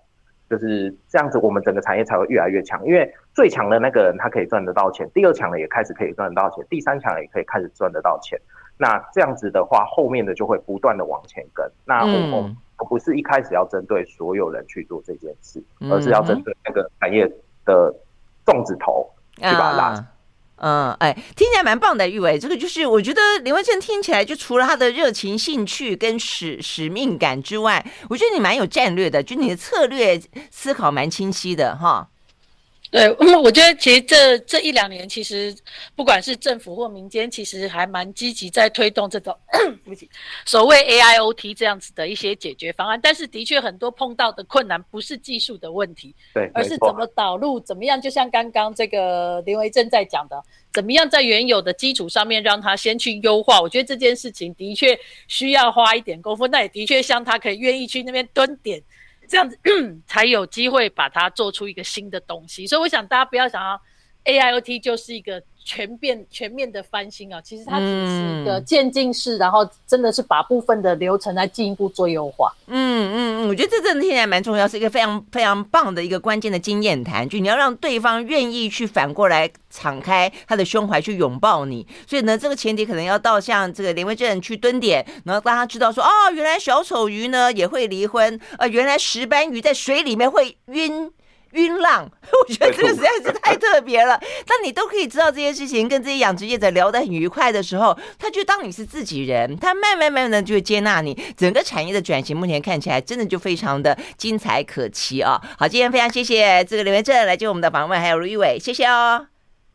[0.49, 2.85] 就是这样子，我们整个产业才会越来越强。
[2.85, 8.39] 因为最强的那个人他可以赚得到钱，第二强的也开始可以赚得到钱，第三强的也可以开始赚得到钱。
[8.77, 11.69] 那这样子的话，后面的就会不断的往前跟。
[11.85, 17.25] 那我们不是一开始要针对所有人去做这件事，而是要针对那个产业
[17.65, 17.93] 的
[18.45, 20.07] 粽子头去把它拉。
[20.57, 22.39] 嗯，哎，听起来蛮棒的，玉伟。
[22.39, 32.09] 这个就是我觉得林文正听起来，就除了他的热情、兴趣跟使使命感之外，我觉得你蛮有战略的，就你的策略思考蛮清晰的，哈。
[32.91, 33.09] 对，
[33.43, 35.55] 我觉得其实这这一两年，其实
[35.95, 40.09] 不管是政府或民间，其实还蛮积极在推动这种 对不起
[40.45, 42.99] 所谓 AIoT 这样子的一些解决方案。
[43.01, 47.99] 但是的确很多碰到的困难不是技术的问题，对，而是怎么导入，怎么样？
[47.99, 53.59] 就像刚刚这个林维正在讲的，怎么样在原有的基础上面让他先去优化。
[53.59, 58.81] 我觉得这件事情的确需要花一点功夫，那也的确像他可以愿意去那边蹲点。
[59.27, 59.57] 这样子
[60.05, 63.79] 才有机会把它做出一个新的东西，所以我想大家不要想要
[64.25, 72.53] AIoT 就是一个全变全面的翻新啊，其实它只是一个渐进式，然后真的是把部分的流程来进一步做优化。
[72.67, 81.85] 嗯嗯嗯，我觉得这真的听起来蛮重要，是一个非常非常棒的一个关键的经验谈，就你要让对方愿意去反过来敞开他的胸怀去拥抱你。
[82.07, 91.11] 所以呢，这个前提可能要到像这个林威正去蹲点，然后让他知道说，哦，原来小丑鱼呢也会离婚，呃，原来石斑鱼在水里面会晕。
[91.55, 92.09] 晕浪，
[92.47, 94.17] 我觉得这个实在是太特别了。
[94.45, 101.13] 当你都可以知道这些事情，跟这些养殖业者聊得很愉快的时候，他就当你是自己人，他慢慢慢慢的就会接纳你。
[101.35, 105.41] 整个产业的转型，目前看起来真的就非常的精彩可期啊！
[105.57, 109.27] 好，今天非常谢谢这个刘元正来接我们的访问，还有卢玉伟，谢谢哦。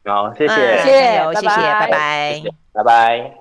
[0.05, 3.40] 好，谢谢，谢谢，谢谢，拜拜，拜拜。